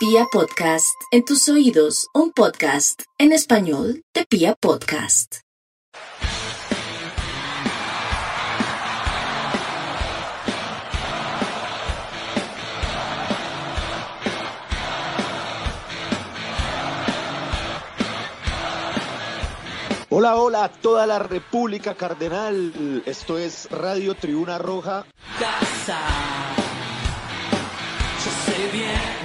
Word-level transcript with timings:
Pia 0.00 0.24
Podcast, 0.32 0.98
en 1.10 1.26
tus 1.26 1.46
oídos, 1.50 2.08
un 2.14 2.32
podcast 2.32 3.02
en 3.18 3.32
español 3.34 4.02
de 4.14 4.24
Pia 4.24 4.54
Podcast. 4.58 5.40
Hola, 20.08 20.36
hola 20.36 20.64
a 20.64 20.68
toda 20.70 21.06
la 21.06 21.18
República 21.18 21.94
Cardenal. 21.94 23.02
Esto 23.04 23.36
es 23.36 23.70
Radio 23.70 24.14
Tribuna 24.14 24.56
Roja. 24.56 25.04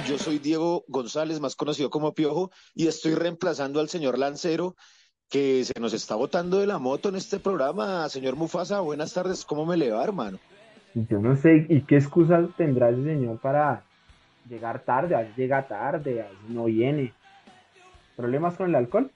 Yo 0.06 0.18
soy 0.18 0.38
Diego 0.38 0.84
González, 0.88 1.40
más 1.40 1.56
conocido 1.56 1.90
como 1.90 2.14
Piojo, 2.14 2.50
y 2.74 2.86
estoy 2.86 3.14
reemplazando 3.14 3.80
al 3.80 3.88
señor 3.88 4.18
Lancero, 4.18 4.76
que 5.28 5.64
se 5.64 5.78
nos 5.80 5.92
está 5.92 6.14
botando 6.14 6.58
de 6.58 6.66
la 6.66 6.78
moto 6.78 7.08
en 7.08 7.16
este 7.16 7.38
programa. 7.38 8.08
Señor 8.08 8.36
Mufasa, 8.36 8.80
buenas 8.80 9.12
tardes, 9.12 9.44
¿cómo 9.44 9.66
me 9.66 9.76
le 9.76 9.90
va, 9.90 10.04
hermano? 10.04 10.38
Yo 10.94 11.18
no 11.18 11.36
sé, 11.36 11.66
¿y 11.68 11.82
qué 11.82 11.96
excusa 11.96 12.48
tendrá 12.56 12.90
ese 12.90 13.04
señor 13.04 13.38
para 13.38 13.84
llegar 14.48 14.84
tarde? 14.84 15.14
A 15.14 15.18
veces 15.18 15.36
llega 15.36 15.66
tarde, 15.66 16.22
a 16.22 16.28
veces 16.30 16.48
no 16.48 16.64
viene. 16.64 17.12
¿Problemas 18.16 18.56
con 18.56 18.70
el 18.70 18.76
alcohol? 18.76 19.10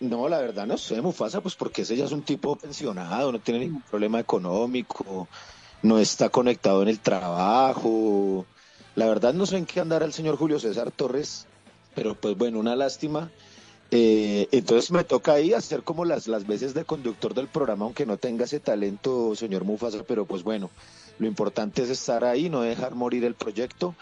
No, 0.00 0.28
la 0.28 0.40
verdad 0.40 0.66
no 0.66 0.76
sé, 0.76 1.00
Mufasa, 1.00 1.40
pues 1.40 1.54
porque 1.54 1.82
ese 1.82 1.96
ya 1.96 2.04
es 2.04 2.12
un 2.12 2.22
tipo 2.22 2.56
pensionado, 2.56 3.30
no 3.32 3.38
tiene 3.38 3.60
ningún 3.60 3.82
problema 3.82 4.20
económico, 4.20 5.28
no 5.82 5.98
está 5.98 6.28
conectado 6.28 6.82
en 6.82 6.88
el 6.88 6.98
trabajo. 6.98 8.44
La 8.94 9.06
verdad 9.06 9.32
no 9.32 9.46
sé 9.46 9.56
en 9.56 9.66
qué 9.66 9.80
andará 9.80 10.04
el 10.04 10.12
señor 10.12 10.36
Julio 10.36 10.58
César 10.58 10.90
Torres, 10.90 11.46
pero 11.94 12.14
pues 12.14 12.36
bueno, 12.36 12.58
una 12.58 12.76
lástima. 12.76 13.30
Eh, 13.90 14.48
entonces 14.52 14.90
me 14.90 15.04
toca 15.04 15.34
ahí 15.34 15.52
hacer 15.52 15.82
como 15.82 16.04
las, 16.04 16.26
las 16.26 16.46
veces 16.46 16.72
de 16.72 16.84
conductor 16.84 17.34
del 17.34 17.48
programa, 17.48 17.84
aunque 17.84 18.06
no 18.06 18.16
tenga 18.16 18.44
ese 18.44 18.58
talento, 18.58 19.34
señor 19.34 19.64
Mufasa, 19.64 20.02
pero 20.04 20.24
pues 20.24 20.42
bueno, 20.42 20.70
lo 21.18 21.26
importante 21.26 21.82
es 21.82 21.90
estar 21.90 22.24
ahí, 22.24 22.48
no 22.48 22.62
dejar 22.62 22.94
morir 22.94 23.24
el 23.24 23.34
proyecto 23.34 23.94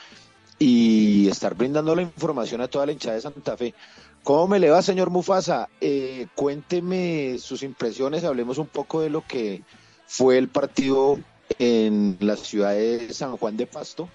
y 0.61 1.29
estar 1.29 1.55
brindando 1.57 1.95
la 1.97 2.03
información 2.03 2.61
a 2.61 2.69
toda 2.69 2.87
la 2.87 2.93
hinchada 2.93 3.17
de 3.17 3.23
Santa 3.23 3.57
Fe. 3.57 3.75
¿Cómo 4.23 4.47
me 4.49 4.59
le 4.61 4.71
va, 4.71 4.83
señor 4.83 5.11
Mufasa? 5.11 5.69
Eh, 5.81 6.27
cuénteme 6.35 7.39
sus 7.39 7.63
impresiones, 7.63 8.23
hablemos 8.23 8.59
un 8.59 8.67
poco 8.67 9.01
de 9.01 9.11
lo 9.11 9.27
que 9.27 9.63
fue 10.07 10.39
el 10.39 10.49
partido 10.49 11.19
en 11.59 12.17
la 12.21 12.37
ciudad 12.37 12.75
de 12.75 13.13
San 13.13 13.37
Juan 13.39 13.57
de 13.57 13.67
Pasto. 13.67 14.09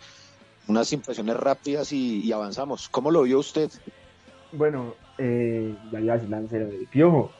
Unas 0.67 0.91
impresiones 0.93 1.37
rápidas 1.37 1.91
y, 1.91 2.31
avanzamos. 2.31 2.89
¿Cómo 2.89 3.11
lo 3.11 3.23
vio 3.23 3.39
usted? 3.39 3.69
Bueno, 4.51 4.95
eh, 5.17 5.75
ya 5.91 5.99
iba 5.99 6.13
a 6.13 6.15
decir 6.17 6.29
lancero 6.29 6.67
de 6.67 6.87
piojo. 6.89 7.31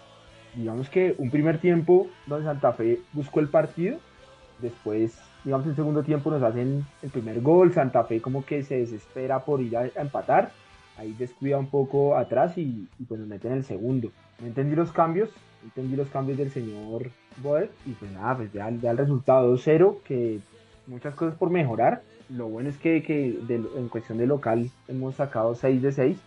Digamos 0.53 0.89
que 0.89 1.15
un 1.17 1.31
primer 1.31 1.59
tiempo 1.59 2.07
donde 2.27 2.45
Santa 2.45 2.73
Fe 2.73 3.01
buscó 3.13 3.39
el 3.39 3.49
partido, 3.49 3.97
después, 4.59 5.17
digamos, 5.43 5.67
el 5.67 5.75
segundo 5.75 6.03
tiempo 6.03 6.31
nos 6.31 6.43
hacen 6.43 6.85
el 7.01 7.09
primer 7.09 7.41
gol, 7.41 7.73
Santa 7.73 8.03
Fe 8.05 8.21
como 8.21 8.45
que 8.45 8.63
se 8.63 8.77
desespera 8.77 9.43
por 9.43 9.61
ir 9.61 9.75
a 9.75 9.87
empatar 9.95 10.51
ahí 10.97 11.13
descuida 11.13 11.57
un 11.57 11.67
poco 11.67 12.17
atrás 12.17 12.57
y, 12.57 12.87
pues 13.07 13.19
nos 13.19 13.29
meten 13.29 13.53
el 13.53 13.63
segundo. 13.63 14.11
No 14.39 14.47
entendí 14.47 14.75
los 14.75 14.91
cambios, 14.91 15.29
entendí 15.63 15.95
los 15.95 16.09
cambios 16.09 16.37
del 16.37 16.51
señor 16.51 17.11
Boer 17.41 17.71
y 17.85 17.91
pues 17.91 18.11
nada, 18.11 18.37
pues 18.37 18.51
ya, 18.53 18.67
el 18.67 18.97
resultado 18.97 19.55
2-0, 19.55 20.01
que 20.03 20.39
muchas 20.87 21.15
cosas 21.15 21.37
por 21.37 21.49
mejorar. 21.49 22.03
Lo 22.29 22.47
bueno 22.47 22.69
es 22.69 22.77
que, 22.77 23.03
que 23.03 23.37
en 23.49 23.89
cuestión 23.89 24.17
de 24.17 24.27
local 24.27 24.69
hemos 24.87 25.15
sacado 25.15 25.55
6 25.55 25.81
de 25.81 25.91
6, 25.91 26.17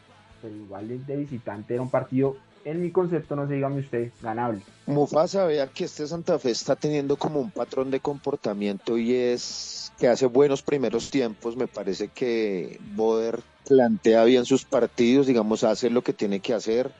pero 0.42 0.54
igual 0.54 1.06
de 1.06 1.16
visitante 1.16 1.74
era 1.74 1.82
un 1.82 1.90
partido 1.90 2.36
en 2.64 2.82
mi 2.82 2.90
concepto, 2.90 3.34
no 3.34 3.46
se 3.46 3.54
dígame 3.54 3.80
usted, 3.80 4.10
ganable. 4.20 4.60
Mufasa, 4.86 5.46
vea 5.46 5.66
que 5.68 5.84
este 5.84 6.06
Santa 6.06 6.38
Fe 6.38 6.50
está 6.50 6.76
teniendo 6.76 7.16
como 7.16 7.40
un 7.40 7.50
patrón 7.50 7.90
de 7.90 8.00
comportamiento 8.00 8.98
y 8.98 9.14
es 9.14 9.92
que 9.98 10.08
hace 10.08 10.26
buenos 10.26 10.62
primeros 10.62 11.10
tiempos. 11.10 11.56
Me 11.56 11.66
parece 11.66 12.08
que 12.08 12.78
Boder 12.94 13.40
plantea 13.66 14.24
bien 14.24 14.44
sus 14.44 14.64
partidos, 14.64 15.26
digamos, 15.26 15.64
hace 15.64 15.90
lo 15.90 16.02
que 16.02 16.12
tiene 16.12 16.40
que 16.40 16.54
hacer, 16.54 16.92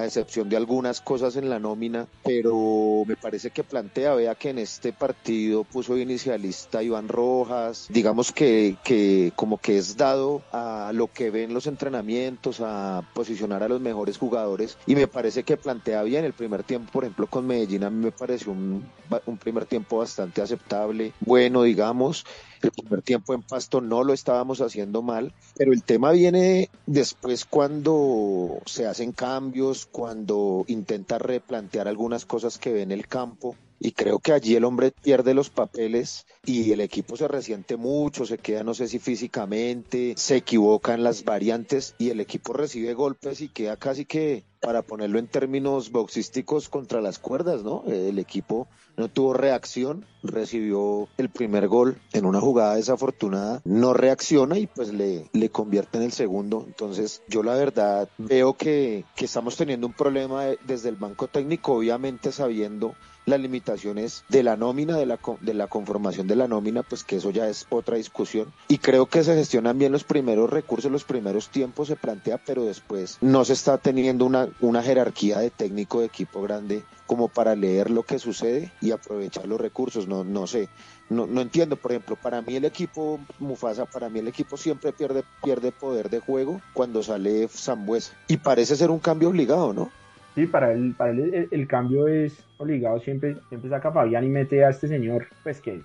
a 0.00 0.06
excepción 0.06 0.48
de 0.48 0.56
algunas 0.56 1.00
cosas 1.00 1.36
en 1.36 1.48
la 1.48 1.58
nómina, 1.58 2.06
pero 2.24 3.04
me 3.06 3.16
parece 3.16 3.50
que 3.50 3.64
plantea, 3.64 4.14
vea 4.14 4.34
que 4.34 4.50
en 4.50 4.58
este 4.58 4.92
partido 4.92 5.64
puso 5.64 5.96
inicialista 5.96 6.82
Iván 6.82 7.08
Rojas, 7.08 7.86
digamos 7.88 8.32
que, 8.32 8.76
que 8.84 9.32
como 9.36 9.58
que 9.58 9.78
es 9.78 9.96
dado 9.96 10.42
a 10.52 10.90
lo 10.94 11.08
que 11.08 11.30
ven 11.30 11.54
los 11.54 11.66
entrenamientos, 11.66 12.60
a 12.60 13.02
posicionar 13.14 13.62
a 13.62 13.68
los 13.68 13.80
mejores 13.80 14.18
jugadores 14.18 14.78
y 14.86 14.94
me 14.94 15.06
parece 15.06 15.42
que 15.42 15.56
plantea 15.56 16.02
bien 16.02 16.24
el 16.24 16.32
primer 16.32 16.62
tiempo, 16.62 16.90
por 16.92 17.04
ejemplo 17.04 17.26
con 17.26 17.46
Medellín 17.46 17.84
a 17.84 17.90
mí 17.90 18.04
me 18.04 18.12
pareció 18.12 18.52
un, 18.52 18.84
un 19.26 19.38
primer 19.38 19.66
tiempo 19.66 19.98
bastante 19.98 20.42
aceptable, 20.42 21.12
bueno 21.20 21.62
digamos, 21.62 22.24
el 22.62 22.72
primer 22.72 23.02
tiempo 23.02 23.34
en 23.34 23.42
Pasto 23.42 23.80
no 23.80 24.04
lo 24.04 24.12
estábamos 24.12 24.60
haciendo 24.60 25.02
mal, 25.02 25.32
pero 25.56 25.72
el 25.72 25.82
tema 25.82 26.12
viene 26.12 26.70
después 26.86 27.44
cuando 27.44 28.60
se 28.66 28.86
hacen 28.86 29.12
cambios, 29.12 29.86
cuando 29.86 30.64
intenta 30.68 31.18
replantear 31.18 31.88
algunas 31.88 32.26
cosas 32.26 32.58
que 32.58 32.72
ve 32.72 32.82
en 32.82 32.92
el 32.92 33.06
campo 33.06 33.56
y 33.82 33.92
creo 33.92 34.18
que 34.18 34.32
allí 34.32 34.54
el 34.54 34.64
hombre 34.64 34.92
pierde 34.92 35.32
los 35.32 35.48
papeles 35.48 36.26
y 36.44 36.70
el 36.70 36.82
equipo 36.82 37.16
se 37.16 37.26
resiente 37.26 37.76
mucho, 37.76 38.26
se 38.26 38.36
queda 38.36 38.62
no 38.62 38.74
sé 38.74 38.86
si 38.86 38.98
físicamente, 38.98 40.14
se 40.16 40.36
equivoca 40.36 40.92
en 40.92 41.02
las 41.02 41.24
variantes 41.24 41.94
y 41.98 42.10
el 42.10 42.20
equipo 42.20 42.52
recibe 42.52 42.92
golpes 42.92 43.40
y 43.40 43.48
queda 43.48 43.78
casi 43.78 44.04
que 44.04 44.44
para 44.60 44.82
ponerlo 44.82 45.18
en 45.18 45.26
términos 45.26 45.90
boxísticos 45.90 46.68
contra 46.68 47.00
las 47.00 47.18
cuerdas, 47.18 47.62
¿no? 47.62 47.82
El 47.86 48.18
equipo 48.18 48.68
no 48.96 49.08
tuvo 49.08 49.32
reacción, 49.32 50.04
recibió 50.22 51.08
el 51.16 51.30
primer 51.30 51.66
gol 51.68 51.98
en 52.12 52.26
una 52.26 52.40
jugada 52.40 52.74
desafortunada, 52.74 53.62
no 53.64 53.94
reacciona 53.94 54.58
y 54.58 54.66
pues 54.66 54.92
le, 54.92 55.30
le 55.32 55.48
convierte 55.48 55.98
en 55.98 56.04
el 56.04 56.12
segundo. 56.12 56.64
Entonces 56.66 57.22
yo 57.28 57.42
la 57.42 57.54
verdad 57.54 58.08
veo 58.18 58.54
que, 58.54 59.04
que 59.16 59.24
estamos 59.24 59.56
teniendo 59.56 59.86
un 59.86 59.94
problema 59.94 60.44
desde 60.66 60.90
el 60.90 60.96
banco 60.96 61.28
técnico, 61.28 61.74
obviamente 61.74 62.30
sabiendo 62.30 62.94
las 63.26 63.40
limitaciones 63.40 64.24
de 64.28 64.42
la 64.42 64.56
nómina, 64.56 64.96
de 64.96 65.06
la, 65.06 65.18
de 65.40 65.54
la 65.54 65.66
conformación 65.68 66.26
de 66.26 66.36
la 66.36 66.48
nómina, 66.48 66.82
pues 66.82 67.04
que 67.04 67.16
eso 67.16 67.30
ya 67.30 67.48
es 67.48 67.66
otra 67.70 67.96
discusión. 67.96 68.52
Y 68.68 68.78
creo 68.78 69.06
que 69.06 69.24
se 69.24 69.34
gestionan 69.34 69.78
bien 69.78 69.92
los 69.92 70.04
primeros 70.04 70.50
recursos, 70.50 70.90
los 70.90 71.04
primeros 71.04 71.48
tiempos 71.48 71.88
se 71.88 71.96
plantea, 71.96 72.40
pero 72.44 72.64
después 72.64 73.18
no 73.20 73.44
se 73.44 73.52
está 73.52 73.78
teniendo 73.78 74.24
una, 74.24 74.48
una 74.60 74.82
jerarquía 74.82 75.38
de 75.38 75.50
técnico 75.50 76.00
de 76.00 76.06
equipo 76.06 76.42
grande 76.42 76.82
como 77.06 77.28
para 77.28 77.56
leer 77.56 77.90
lo 77.90 78.04
que 78.04 78.18
sucede 78.18 78.70
y 78.80 78.92
aprovechar 78.92 79.46
los 79.48 79.60
recursos. 79.60 80.06
No, 80.06 80.22
no 80.22 80.46
sé, 80.46 80.68
no, 81.08 81.26
no 81.26 81.40
entiendo. 81.40 81.76
Por 81.76 81.90
ejemplo, 81.90 82.16
para 82.16 82.40
mí 82.40 82.54
el 82.56 82.64
equipo 82.64 83.18
Mufasa, 83.38 83.84
para 83.86 84.08
mí 84.08 84.20
el 84.20 84.28
equipo 84.28 84.56
siempre 84.56 84.92
pierde, 84.92 85.24
pierde 85.42 85.72
poder 85.72 86.08
de 86.08 86.20
juego 86.20 86.60
cuando 86.72 87.02
sale 87.02 87.48
Zambuesa. 87.48 88.14
Y 88.28 88.36
parece 88.36 88.76
ser 88.76 88.90
un 88.90 89.00
cambio 89.00 89.30
obligado, 89.30 89.72
¿no? 89.72 89.90
Sí, 90.34 90.46
para 90.46 90.72
él, 90.72 90.94
para 90.96 91.10
él 91.10 91.48
el, 91.50 91.66
cambio 91.66 92.06
es 92.06 92.32
obligado, 92.58 93.00
siempre, 93.00 93.36
siempre 93.48 93.68
saca 93.68 93.90
Fabián 93.90 94.24
y 94.24 94.28
mete 94.28 94.64
a 94.64 94.70
este 94.70 94.86
señor, 94.86 95.26
pues 95.42 95.60
que... 95.60 95.82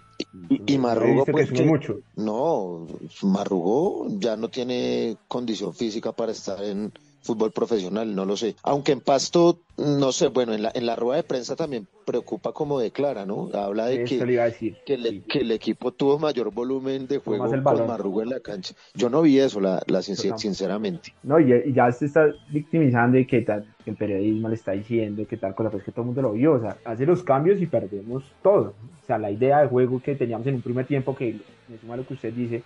Y, 0.50 0.78
Marrugo, 0.78 1.26
pues 1.26 1.52
que, 1.52 1.64
mucho. 1.64 2.00
no, 2.16 2.86
Marrugo 3.24 4.08
ya 4.20 4.38
no 4.38 4.50
tiene 4.50 5.18
condición 5.28 5.74
física 5.74 6.12
para 6.12 6.32
estar 6.32 6.64
en, 6.64 6.92
fútbol 7.26 7.52
profesional, 7.52 8.16
no 8.16 8.24
lo 8.24 8.38
sé. 8.38 8.56
Aunque 8.64 8.92
en 8.92 9.02
Pasto, 9.02 9.60
no 9.78 10.12
sé, 10.12 10.28
bueno, 10.28 10.54
en 10.54 10.62
la, 10.62 10.72
en 10.74 10.86
la 10.86 10.96
rueda 10.96 11.18
de 11.18 11.24
prensa 11.24 11.56
también 11.56 11.88
preocupa 12.06 12.54
como 12.54 12.80
declara, 12.80 13.26
¿no? 13.26 13.50
Habla 13.54 13.88
de 13.88 14.04
que, 14.04 14.20
que, 14.86 15.24
que, 15.28 15.40
el 15.40 15.52
equipo 15.52 15.92
tuvo 15.92 16.20
mayor 16.20 16.54
volumen 16.54 17.08
de 17.08 17.18
juego 17.18 17.50
con 17.50 17.88
Marrugo 17.88 18.22
en 18.22 18.30
la 18.30 18.40
cancha. 18.40 18.76
Yo 18.94 19.10
no 19.10 19.24
vi 19.24 19.40
eso, 19.40 19.60
la, 19.60 19.82
la 19.88 20.04
sinceramente. 20.04 21.14
No, 21.24 21.40
y, 21.40 21.74
ya 21.74 21.92
se 21.92 22.06
está 22.06 22.28
victimizando 22.52 23.18
y 23.18 23.26
que 23.26 23.42
tal, 23.42 23.66
que 23.84 23.90
el 23.90 23.98
periodismo 23.98 24.48
le 24.48 24.56
está 24.56 24.74
diciendo 24.74 25.26
que 25.28 25.38
tal 25.38 25.56
cosa, 25.56 25.72
pues 25.72 25.84
que 25.84 25.92
todo 25.92 26.02
el 26.02 26.08
mundo 26.08 26.22
lo 26.22 26.34
vio, 26.34 26.54
o 26.54 26.60
sea, 26.60 26.78
hace 26.86 27.08
los 27.08 27.24
cambios 27.24 27.60
y 27.60 27.66
perdemos 27.66 28.24
todo. 28.44 28.76
O 29.04 29.06
sea, 29.08 29.18
la 29.18 29.32
idea 29.32 29.62
de 29.62 29.68
juego 29.68 30.00
que 30.00 30.16
teníamos 30.16 30.46
en 30.46 30.56
un 30.56 30.62
primer 30.62 30.86
tiempo, 30.86 31.16
que 31.16 31.40
me 31.68 31.78
suma 31.80 31.98
lo 31.98 32.06
que 32.06 32.14
usted 32.14 32.32
dice, 32.34 32.62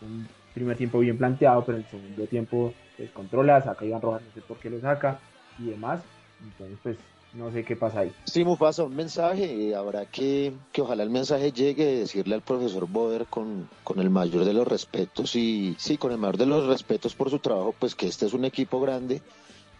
un 0.00 0.26
primer 0.54 0.76
tiempo 0.76 1.00
bien 1.00 1.18
planteado, 1.18 1.64
pero 1.64 1.78
en 1.78 1.84
el 1.84 1.90
segundo 1.90 2.26
tiempo 2.26 2.72
descontrola, 2.96 3.62
saca 3.62 3.84
Iván 3.84 4.00
Rojas, 4.00 4.22
no 4.22 4.32
sé 4.34 4.40
por 4.40 4.56
qué 4.58 4.70
lo 4.70 4.80
saca 4.80 5.18
y 5.58 5.70
demás. 5.70 6.00
Entonces, 6.42 6.78
pues 6.82 6.96
no 7.34 7.50
sé 7.50 7.64
qué 7.64 7.74
pasa 7.74 8.00
ahí. 8.00 8.12
Sí, 8.24 8.44
Mufasa, 8.44 8.84
un 8.84 8.94
mensaje. 8.94 9.74
Habrá 9.74 10.06
que, 10.06 10.52
que 10.72 10.82
ojalá 10.82 11.02
el 11.02 11.10
mensaje 11.10 11.52
llegue, 11.52 11.98
decirle 11.98 12.36
al 12.36 12.42
profesor 12.42 12.86
Boder 12.88 13.26
con, 13.26 13.68
con 13.82 13.98
el 13.98 14.10
mayor 14.10 14.44
de 14.44 14.52
los 14.52 14.66
respetos 14.66 15.34
y 15.34 15.74
sí, 15.78 15.96
con 15.96 16.12
el 16.12 16.18
mayor 16.18 16.36
de 16.36 16.46
los 16.46 16.66
respetos 16.66 17.14
por 17.14 17.30
su 17.30 17.40
trabajo, 17.40 17.74
pues 17.78 17.94
que 17.94 18.06
este 18.06 18.26
es 18.26 18.34
un 18.34 18.44
equipo 18.44 18.80
grande 18.80 19.20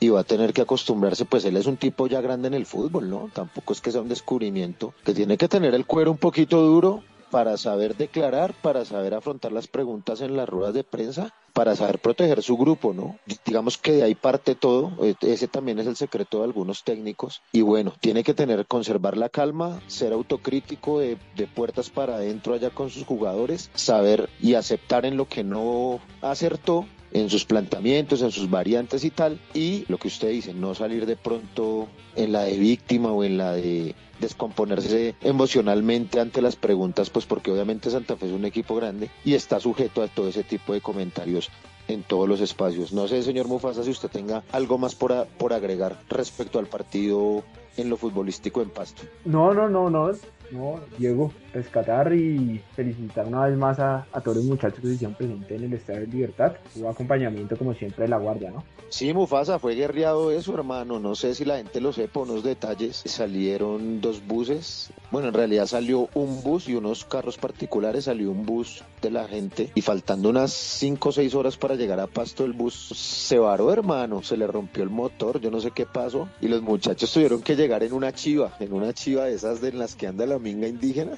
y 0.00 0.08
va 0.08 0.20
a 0.20 0.24
tener 0.24 0.52
que 0.52 0.62
acostumbrarse, 0.62 1.24
pues 1.24 1.44
él 1.44 1.56
es 1.56 1.66
un 1.66 1.76
tipo 1.76 2.08
ya 2.08 2.20
grande 2.20 2.48
en 2.48 2.54
el 2.54 2.66
fútbol, 2.66 3.08
¿no? 3.08 3.30
Tampoco 3.32 3.72
es 3.72 3.80
que 3.80 3.92
sea 3.92 4.00
un 4.00 4.08
descubrimiento, 4.08 4.92
que 5.04 5.14
tiene 5.14 5.38
que 5.38 5.48
tener 5.48 5.74
el 5.74 5.86
cuero 5.86 6.10
un 6.10 6.18
poquito 6.18 6.60
duro 6.60 7.04
para 7.34 7.56
saber 7.56 7.96
declarar, 7.96 8.54
para 8.62 8.84
saber 8.84 9.12
afrontar 9.12 9.50
las 9.50 9.66
preguntas 9.66 10.20
en 10.20 10.36
las 10.36 10.48
ruedas 10.48 10.72
de 10.72 10.84
prensa, 10.84 11.34
para 11.52 11.74
saber 11.74 11.98
proteger 11.98 12.44
su 12.44 12.56
grupo, 12.56 12.94
¿no? 12.94 13.18
Digamos 13.44 13.76
que 13.76 13.90
de 13.90 14.04
ahí 14.04 14.14
parte 14.14 14.54
todo, 14.54 14.92
e, 15.04 15.16
ese 15.20 15.48
también 15.48 15.80
es 15.80 15.88
el 15.88 15.96
secreto 15.96 16.38
de 16.38 16.44
algunos 16.44 16.84
técnicos 16.84 17.42
y 17.50 17.62
bueno, 17.62 17.92
tiene 17.98 18.22
que 18.22 18.34
tener, 18.34 18.66
conservar 18.66 19.16
la 19.16 19.30
calma, 19.30 19.80
ser 19.88 20.12
autocrítico 20.12 21.00
de, 21.00 21.18
de 21.34 21.48
puertas 21.48 21.90
para 21.90 22.14
adentro 22.14 22.54
allá 22.54 22.70
con 22.70 22.88
sus 22.88 23.04
jugadores, 23.04 23.68
saber 23.74 24.30
y 24.40 24.54
aceptar 24.54 25.04
en 25.04 25.16
lo 25.16 25.26
que 25.26 25.42
no 25.42 25.98
acertó 26.22 26.86
en 27.14 27.30
sus 27.30 27.44
planteamientos, 27.44 28.20
en 28.22 28.32
sus 28.32 28.50
variantes 28.50 29.04
y 29.04 29.10
tal, 29.10 29.40
y 29.54 29.84
lo 29.88 29.98
que 29.98 30.08
usted 30.08 30.30
dice, 30.30 30.52
no 30.52 30.74
salir 30.74 31.06
de 31.06 31.16
pronto 31.16 31.88
en 32.16 32.32
la 32.32 32.42
de 32.42 32.58
víctima 32.58 33.12
o 33.12 33.24
en 33.24 33.38
la 33.38 33.52
de 33.52 33.94
descomponerse 34.18 35.14
emocionalmente 35.22 36.20
ante 36.20 36.42
las 36.42 36.56
preguntas, 36.56 37.10
pues 37.10 37.24
porque 37.24 37.52
obviamente 37.52 37.90
Santa 37.90 38.16
Fe 38.16 38.26
es 38.26 38.32
un 38.32 38.44
equipo 38.44 38.74
grande 38.74 39.10
y 39.24 39.34
está 39.34 39.60
sujeto 39.60 40.02
a 40.02 40.08
todo 40.08 40.28
ese 40.28 40.42
tipo 40.42 40.72
de 40.72 40.80
comentarios 40.80 41.50
en 41.86 42.02
todos 42.02 42.28
los 42.28 42.40
espacios. 42.40 42.92
No 42.92 43.06
sé, 43.06 43.22
señor 43.22 43.46
Mufasa, 43.46 43.84
si 43.84 43.90
usted 43.90 44.08
tenga 44.08 44.42
algo 44.50 44.78
más 44.78 44.94
por, 44.94 45.26
por 45.38 45.52
agregar 45.52 46.00
respecto 46.08 46.58
al 46.58 46.66
partido 46.66 47.44
en 47.76 47.90
lo 47.90 47.96
futbolístico 47.96 48.62
en 48.62 48.70
Pasto. 48.70 49.02
No, 49.24 49.52
no, 49.54 49.68
no, 49.68 49.90
no. 49.90 50.12
No, 50.50 50.78
Diego, 50.98 51.32
rescatar 51.52 52.12
y 52.12 52.60
felicitar 52.76 53.26
una 53.26 53.46
vez 53.46 53.56
más 53.56 53.78
a, 53.80 54.06
todos 54.22 54.36
los 54.36 54.46
muchachos 54.46 54.78
que 54.80 54.88
se 54.88 54.94
hicieron 54.94 55.16
presentes 55.16 55.50
en 55.50 55.64
el 55.64 55.72
Estadio 55.72 56.00
de 56.00 56.06
Libertad. 56.06 56.52
Hubo 56.76 56.88
acompañamiento, 56.90 57.56
como 57.56 57.74
siempre, 57.74 58.04
de 58.04 58.08
la 58.08 58.18
Guardia, 58.18 58.50
¿no? 58.50 58.62
Sí, 58.90 59.12
Mufasa, 59.12 59.58
fue 59.58 59.74
guerreado 59.74 60.30
eso, 60.30 60.54
hermano. 60.54 61.00
No 61.00 61.16
sé 61.16 61.34
si 61.34 61.44
la 61.44 61.56
gente 61.56 61.80
lo 61.80 61.92
sepa, 61.92 62.20
unos 62.20 62.44
detalles. 62.44 63.02
Salieron 63.06 64.00
dos 64.00 64.24
buses. 64.24 64.92
Bueno, 65.10 65.28
en 65.28 65.34
realidad 65.34 65.66
salió 65.66 66.08
un 66.14 66.42
bus 66.44 66.68
y 66.68 66.74
unos 66.74 67.04
carros 67.04 67.36
particulares. 67.36 68.04
Salió 68.04 68.30
un 68.30 68.46
bus 68.46 68.84
de 69.02 69.10
la 69.10 69.26
gente 69.26 69.70
y 69.74 69.80
faltando 69.80 70.28
unas 70.28 70.52
5 70.52 71.08
o 71.08 71.12
6 71.12 71.34
horas 71.34 71.56
para 71.56 71.74
llegar 71.74 71.98
a 71.98 72.06
Pasto, 72.06 72.44
el 72.44 72.52
bus 72.52 72.74
se 72.74 73.38
varó, 73.38 73.72
hermano. 73.72 74.22
Se 74.22 74.36
le 74.36 74.46
rompió 74.46 74.84
el 74.84 74.90
motor, 74.90 75.40
yo 75.40 75.50
no 75.50 75.60
sé 75.60 75.72
qué 75.72 75.86
pasó. 75.86 76.28
Y 76.40 76.46
los 76.46 76.62
muchachos 76.62 77.12
tuvieron 77.12 77.42
que 77.42 77.56
llegar 77.56 77.63
en 77.64 77.92
una 77.94 78.12
chiva, 78.12 78.54
en 78.60 78.72
una 78.72 78.92
chiva 78.92 79.24
de 79.24 79.34
esas 79.34 79.60
de 79.60 79.72
las 79.72 79.94
que 79.94 80.06
anda 80.06 80.26
la 80.26 80.38
minga 80.38 80.68
indígena. 80.68 81.16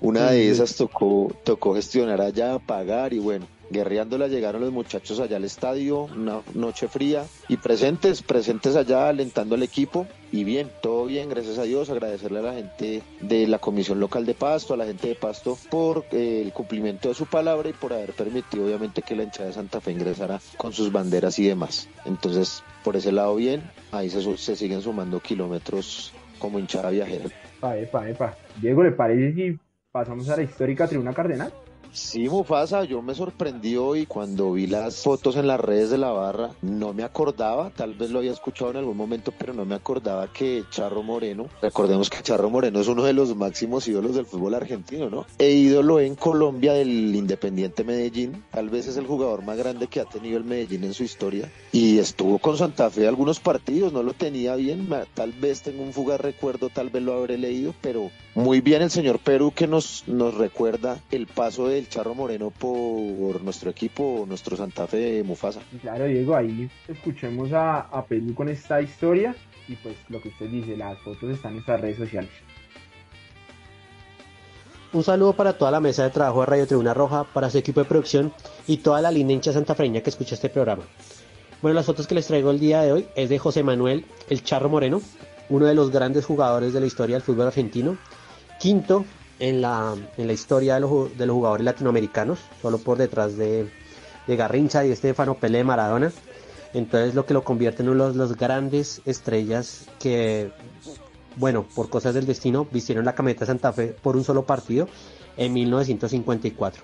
Una 0.00 0.30
de 0.30 0.50
esas 0.50 0.76
tocó, 0.76 1.30
tocó 1.44 1.74
gestionar 1.74 2.20
allá, 2.22 2.58
pagar 2.58 3.12
y 3.12 3.18
bueno, 3.18 3.46
guerreándola 3.70 4.28
llegaron 4.28 4.62
los 4.62 4.72
muchachos 4.72 5.20
allá 5.20 5.36
al 5.36 5.44
estadio, 5.44 6.04
una 6.04 6.40
noche 6.54 6.88
fría 6.88 7.24
y 7.48 7.56
presentes, 7.58 8.22
presentes 8.22 8.76
allá 8.76 9.08
alentando 9.08 9.54
al 9.54 9.62
equipo 9.62 10.06
y 10.32 10.44
bien, 10.44 10.70
todo 10.82 11.06
bien, 11.06 11.28
gracias 11.28 11.58
a 11.58 11.64
Dios, 11.64 11.90
agradecerle 11.90 12.40
a 12.40 12.42
la 12.42 12.54
gente 12.54 13.02
de 13.20 13.46
la 13.46 13.58
Comisión 13.58 14.00
Local 14.00 14.26
de 14.26 14.34
Pasto, 14.34 14.74
a 14.74 14.76
la 14.76 14.86
gente 14.86 15.08
de 15.08 15.14
Pasto 15.14 15.58
por 15.70 16.04
eh, 16.12 16.42
el 16.44 16.52
cumplimiento 16.52 17.08
de 17.08 17.14
su 17.14 17.26
palabra 17.26 17.68
y 17.68 17.72
por 17.72 17.92
haber 17.92 18.12
permitido 18.12 18.64
obviamente 18.64 19.02
que 19.02 19.16
la 19.16 19.22
hinchada 19.22 19.48
de 19.48 19.54
Santa 19.54 19.80
Fe 19.80 19.92
ingresara 19.92 20.40
con 20.56 20.72
sus 20.72 20.90
banderas 20.90 21.38
y 21.38 21.46
demás. 21.46 21.88
Entonces, 22.04 22.62
por 22.84 22.96
ese 22.96 23.12
lado 23.12 23.36
bien, 23.36 23.62
ahí 23.92 24.10
se, 24.10 24.36
se 24.36 24.56
siguen 24.56 24.82
sumando 24.82 25.20
kilómetros 25.20 26.12
como 26.38 26.58
hinchada 26.58 26.90
viajera. 26.90 27.26
Epa, 27.58 27.76
epa, 27.76 28.08
epa. 28.08 28.36
Diego, 28.60 28.82
¿le 28.82 28.92
parece 28.92 29.34
si 29.34 29.58
pasamos 29.92 30.28
a 30.28 30.36
la 30.36 30.42
histórica 30.42 30.86
tribuna 30.86 31.12
cardenal? 31.12 31.52
Sí, 31.92 32.28
Mufasa, 32.28 32.84
yo 32.84 33.02
me 33.02 33.16
sorprendí 33.16 33.76
hoy 33.76 34.06
cuando 34.06 34.52
vi 34.52 34.68
las 34.68 35.02
fotos 35.02 35.34
en 35.34 35.48
las 35.48 35.58
redes 35.58 35.90
de 35.90 35.98
la 35.98 36.10
barra. 36.10 36.50
No 36.62 36.94
me 36.94 37.02
acordaba, 37.02 37.70
tal 37.70 37.94
vez 37.94 38.10
lo 38.10 38.20
había 38.20 38.30
escuchado 38.30 38.70
en 38.70 38.76
algún 38.76 38.96
momento, 38.96 39.32
pero 39.36 39.52
no 39.54 39.64
me 39.64 39.74
acordaba 39.74 40.32
que 40.32 40.62
Charro 40.70 41.02
Moreno, 41.02 41.46
recordemos 41.60 42.08
que 42.08 42.22
Charro 42.22 42.48
Moreno 42.48 42.80
es 42.80 42.86
uno 42.86 43.02
de 43.02 43.12
los 43.12 43.34
máximos 43.34 43.88
ídolos 43.88 44.14
del 44.14 44.26
fútbol 44.26 44.54
argentino, 44.54 45.10
¿no? 45.10 45.26
E 45.38 45.50
ídolo 45.50 45.98
en 45.98 46.14
Colombia 46.14 46.74
del 46.74 47.14
Independiente 47.14 47.82
Medellín. 47.82 48.44
Tal 48.52 48.70
vez 48.70 48.86
es 48.86 48.96
el 48.96 49.06
jugador 49.06 49.42
más 49.42 49.58
grande 49.58 49.88
que 49.88 49.98
ha 49.98 50.04
tenido 50.04 50.38
el 50.38 50.44
Medellín 50.44 50.84
en 50.84 50.94
su 50.94 51.02
historia. 51.02 51.50
Y 51.72 51.98
estuvo 51.98 52.38
con 52.38 52.56
Santa 52.56 52.88
Fe 52.90 53.08
algunos 53.08 53.40
partidos, 53.40 53.92
no 53.92 54.04
lo 54.04 54.12
tenía 54.12 54.54
bien. 54.54 54.88
Tal 55.14 55.32
vez 55.32 55.62
tengo 55.62 55.82
un 55.82 55.92
fugaz 55.92 56.20
recuerdo, 56.20 56.68
tal 56.68 56.90
vez 56.90 57.02
lo 57.02 57.14
habré 57.14 57.36
leído, 57.36 57.74
pero 57.80 58.10
muy 58.36 58.60
bien 58.60 58.82
el 58.82 58.90
señor 58.90 59.18
Perú 59.18 59.52
que 59.54 59.66
nos, 59.66 60.04
nos 60.06 60.34
recuerda 60.34 61.00
el 61.10 61.26
paso 61.26 61.66
del 61.80 61.88
Charro 61.88 62.14
Moreno 62.14 62.50
por 62.50 63.42
nuestro 63.42 63.70
equipo, 63.70 64.24
nuestro 64.28 64.56
Santa 64.56 64.86
Fe 64.86 65.22
Mufasa. 65.22 65.60
Claro, 65.80 66.04
Diego, 66.04 66.36
ahí 66.36 66.70
escuchemos 66.86 67.52
a, 67.52 67.78
a 67.80 68.04
con 68.34 68.48
esta 68.50 68.82
historia 68.82 69.34
y 69.66 69.76
pues 69.76 69.96
lo 70.08 70.20
que 70.20 70.28
usted 70.28 70.46
dice, 70.46 70.76
las 70.76 70.98
fotos 70.98 71.30
están 71.30 71.52
en 71.52 71.56
nuestras 71.56 71.80
redes 71.80 71.96
sociales. 71.96 72.30
Un 74.92 75.04
saludo 75.04 75.32
para 75.32 75.56
toda 75.56 75.70
la 75.70 75.80
mesa 75.80 76.02
de 76.02 76.10
trabajo 76.10 76.40
de 76.40 76.46
Radio 76.46 76.66
Tribuna 76.66 76.92
Roja, 76.92 77.24
para 77.24 77.48
su 77.48 77.58
equipo 77.58 77.80
de 77.80 77.86
producción 77.86 78.32
y 78.66 78.78
toda 78.78 79.00
la 79.00 79.10
linda 79.10 79.32
hincha 79.32 79.52
santafreña 79.52 80.02
que 80.02 80.10
escucha 80.10 80.34
este 80.34 80.50
programa. 80.50 80.82
Bueno, 81.62 81.76
las 81.76 81.86
fotos 81.86 82.06
que 82.06 82.14
les 82.14 82.26
traigo 82.26 82.50
el 82.50 82.60
día 82.60 82.82
de 82.82 82.92
hoy 82.92 83.06
es 83.14 83.28
de 83.28 83.38
José 83.38 83.62
Manuel 83.62 84.04
El 84.28 84.42
Charro 84.42 84.68
Moreno, 84.68 85.00
uno 85.48 85.66
de 85.66 85.74
los 85.74 85.90
grandes 85.90 86.26
jugadores 86.26 86.72
de 86.72 86.80
la 86.80 86.86
historia 86.86 87.16
del 87.16 87.22
fútbol 87.22 87.46
argentino, 87.46 87.96
quinto 88.58 89.04
en 89.40 89.60
la, 89.60 89.96
en 90.16 90.26
la 90.26 90.32
historia 90.32 90.74
de 90.74 90.80
los, 90.80 91.18
de 91.18 91.26
los, 91.26 91.34
jugadores 91.34 91.64
latinoamericanos, 91.64 92.38
solo 92.62 92.78
por 92.78 92.98
detrás 92.98 93.36
de, 93.36 93.68
de 94.26 94.36
Garrincha 94.36 94.84
y 94.86 94.92
Estefano 94.92 95.34
Pelé 95.34 95.64
Maradona. 95.64 96.12
Entonces 96.72 97.14
lo 97.14 97.26
que 97.26 97.34
lo 97.34 97.42
convierte 97.42 97.82
en 97.82 97.88
uno 97.88 98.12
de 98.12 98.16
los, 98.16 98.36
grandes 98.36 99.02
estrellas 99.04 99.86
que, 99.98 100.52
bueno, 101.36 101.64
por 101.74 101.90
cosas 101.90 102.14
del 102.14 102.26
destino, 102.26 102.66
vistieron 102.70 103.04
la 103.04 103.14
camioneta 103.14 103.46
Santa 103.46 103.72
Fe 103.72 103.88
por 103.88 104.16
un 104.16 104.22
solo 104.22 104.44
partido 104.44 104.88
en 105.36 105.52
1954. 105.52 106.82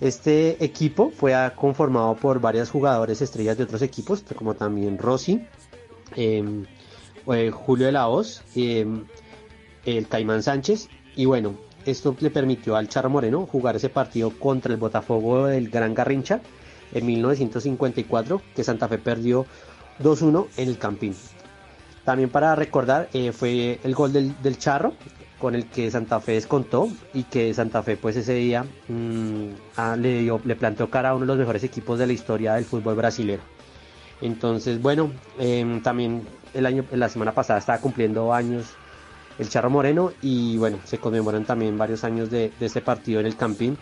Este 0.00 0.64
equipo 0.64 1.10
fue 1.10 1.34
conformado 1.54 2.16
por 2.16 2.40
varios 2.40 2.70
jugadores 2.70 3.20
estrellas 3.20 3.58
de 3.58 3.64
otros 3.64 3.82
equipos, 3.82 4.24
como 4.34 4.54
también 4.54 4.96
Rossi, 4.98 5.44
em, 6.16 6.64
eh, 7.26 7.50
Julio 7.50 7.86
de 7.86 7.92
la 7.92 8.08
Hoz, 8.08 8.42
em, 8.54 9.04
el 9.84 10.08
Caimán 10.08 10.42
Sánchez. 10.42 10.88
Y 11.18 11.26
bueno, 11.26 11.56
esto 11.84 12.14
le 12.20 12.30
permitió 12.30 12.76
al 12.76 12.88
Charro 12.88 13.10
Moreno 13.10 13.44
jugar 13.44 13.74
ese 13.74 13.88
partido 13.88 14.30
contra 14.30 14.72
el 14.72 14.78
Botafogo 14.78 15.46
del 15.46 15.68
Gran 15.68 15.92
Garrincha 15.92 16.40
en 16.92 17.06
1954, 17.06 18.40
que 18.54 18.62
Santa 18.62 18.86
Fe 18.86 18.98
perdió 18.98 19.44
2-1 20.00 20.46
en 20.56 20.68
el 20.68 20.78
Campín. 20.78 21.16
También 22.04 22.30
para 22.30 22.54
recordar, 22.54 23.08
eh, 23.14 23.32
fue 23.32 23.80
el 23.82 23.96
gol 23.96 24.12
del, 24.12 24.58
Charro 24.58 24.92
con 25.40 25.56
el 25.56 25.66
que 25.66 25.90
Santa 25.90 26.20
Fe 26.20 26.34
descontó 26.34 26.88
y 27.12 27.24
que 27.24 27.52
Santa 27.52 27.82
Fe 27.82 27.96
pues 27.96 28.14
ese 28.14 28.34
día 28.34 28.64
mm, 28.86 29.96
le, 29.96 30.20
dio, 30.20 30.40
le 30.44 30.54
planteó 30.54 30.88
cara 30.88 31.08
a 31.08 31.14
uno 31.16 31.22
de 31.22 31.26
los 31.26 31.38
mejores 31.38 31.64
equipos 31.64 31.98
de 31.98 32.06
la 32.06 32.12
historia 32.12 32.54
del 32.54 32.64
fútbol 32.64 32.94
brasileño. 32.94 33.42
Entonces, 34.20 34.80
bueno, 34.80 35.10
em, 35.40 35.82
también 35.82 36.22
el 36.54 36.64
año, 36.64 36.84
la 36.92 37.08
semana 37.08 37.32
pasada 37.32 37.58
estaba 37.58 37.80
cumpliendo 37.80 38.32
años 38.32 38.76
el 39.38 39.48
Charro 39.48 39.70
Moreno 39.70 40.12
y 40.20 40.56
bueno, 40.56 40.78
se 40.84 40.98
conmemoran 40.98 41.44
también 41.44 41.78
varios 41.78 42.04
años 42.04 42.30
de, 42.30 42.52
este 42.60 42.80
partido 42.80 43.20
en 43.20 43.26
el 43.26 43.36
Campín 43.36 43.78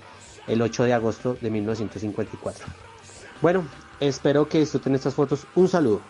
el 0.46 0.62
8 0.62 0.84
de 0.84 0.92
agosto 0.92 1.36
de 1.40 1.50
1954. 1.50 2.66
Bueno, 3.42 3.66
espero 3.98 4.48
que 4.48 4.60
disfruten 4.60 4.94
estas 4.94 5.14
fotos. 5.14 5.46
Un 5.56 5.68
saludo. 5.68 6.00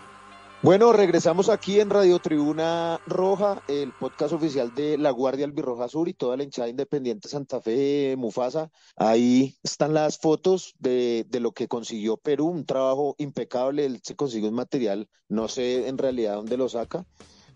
Bueno, 0.63 0.93
regresamos 0.93 1.49
aquí 1.49 1.81
en 1.81 1.91
Radio 1.91 2.19
Tribuna 2.19 2.99
Roja, 3.07 3.63
el 3.69 3.93
podcast 3.93 4.33
oficial 4.33 4.75
de 4.75 4.99
La 4.99 5.11
Guardia 5.11 5.45
Albirroja 5.45 5.89
Sur 5.89 6.09
y 6.09 6.15
toda 6.15 6.37
la 6.37 6.45
hinchada 6.45 6.69
independiente 6.69 7.29
Santa 7.29 7.61
Fe 7.61 8.15
Mufasa. 8.19 8.71
Ahí 8.97 9.57
están 9.63 9.95
las 9.95 10.19
fotos 10.19 10.75
de, 10.79 11.27
de, 11.29 11.41
lo 11.41 11.53
que 11.53 11.69
consiguió 11.69 12.17
Perú, 12.17 12.47
un 12.47 12.65
trabajo 12.65 13.15
impecable. 13.19 13.85
Él 13.85 14.01
se 14.03 14.17
consiguió 14.17 14.49
un 14.49 14.55
material, 14.55 15.09
no 15.29 15.47
sé 15.47 15.89
en 15.89 15.99
realidad 15.99 16.37
dónde 16.37 16.57
lo 16.57 16.69
saca, 16.69 17.07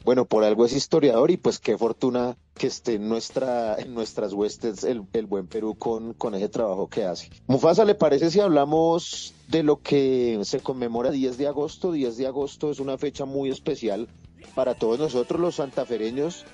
bueno, 0.04 0.24
por 0.24 0.44
algo 0.44 0.64
es 0.64 0.72
historiador 0.72 1.30
y 1.30 1.36
pues 1.36 1.58
qué 1.58 1.76
fortuna 1.76 2.36
que 2.54 2.66
esté 2.66 2.94
en, 2.94 3.08
nuestra, 3.08 3.76
nuestras 3.88 4.32
huestes 4.32 4.84
el, 4.84 5.00
buen 5.00 5.46
Perú 5.46 5.76
con, 5.76 6.14
con 6.14 6.34
ese 6.34 6.48
trabajo 6.48 6.88
que 6.88 7.04
hace. 7.04 7.30
Mufasa, 7.46 7.84
¿le 7.84 7.94
parece 7.94 8.30
si 8.30 8.40
hablamos 8.40 9.34
de 9.48 9.62
lo 9.62 9.80
que 9.80 10.40
se 10.42 10.60
conmemora 10.60 11.10
10 11.10 11.38
de 11.38 11.46
agosto? 11.46 11.92
10 11.92 12.16
de 12.16 12.26
agosto 12.26 12.70
es 12.70 12.80
una 12.80 12.98
fecha 12.98 13.24
muy 13.24 13.50
especial 13.50 14.08
para 14.54 14.74
todos 14.74 14.98
nosotros 14.98 15.40
los 15.40 15.56
santafereños 15.56 16.44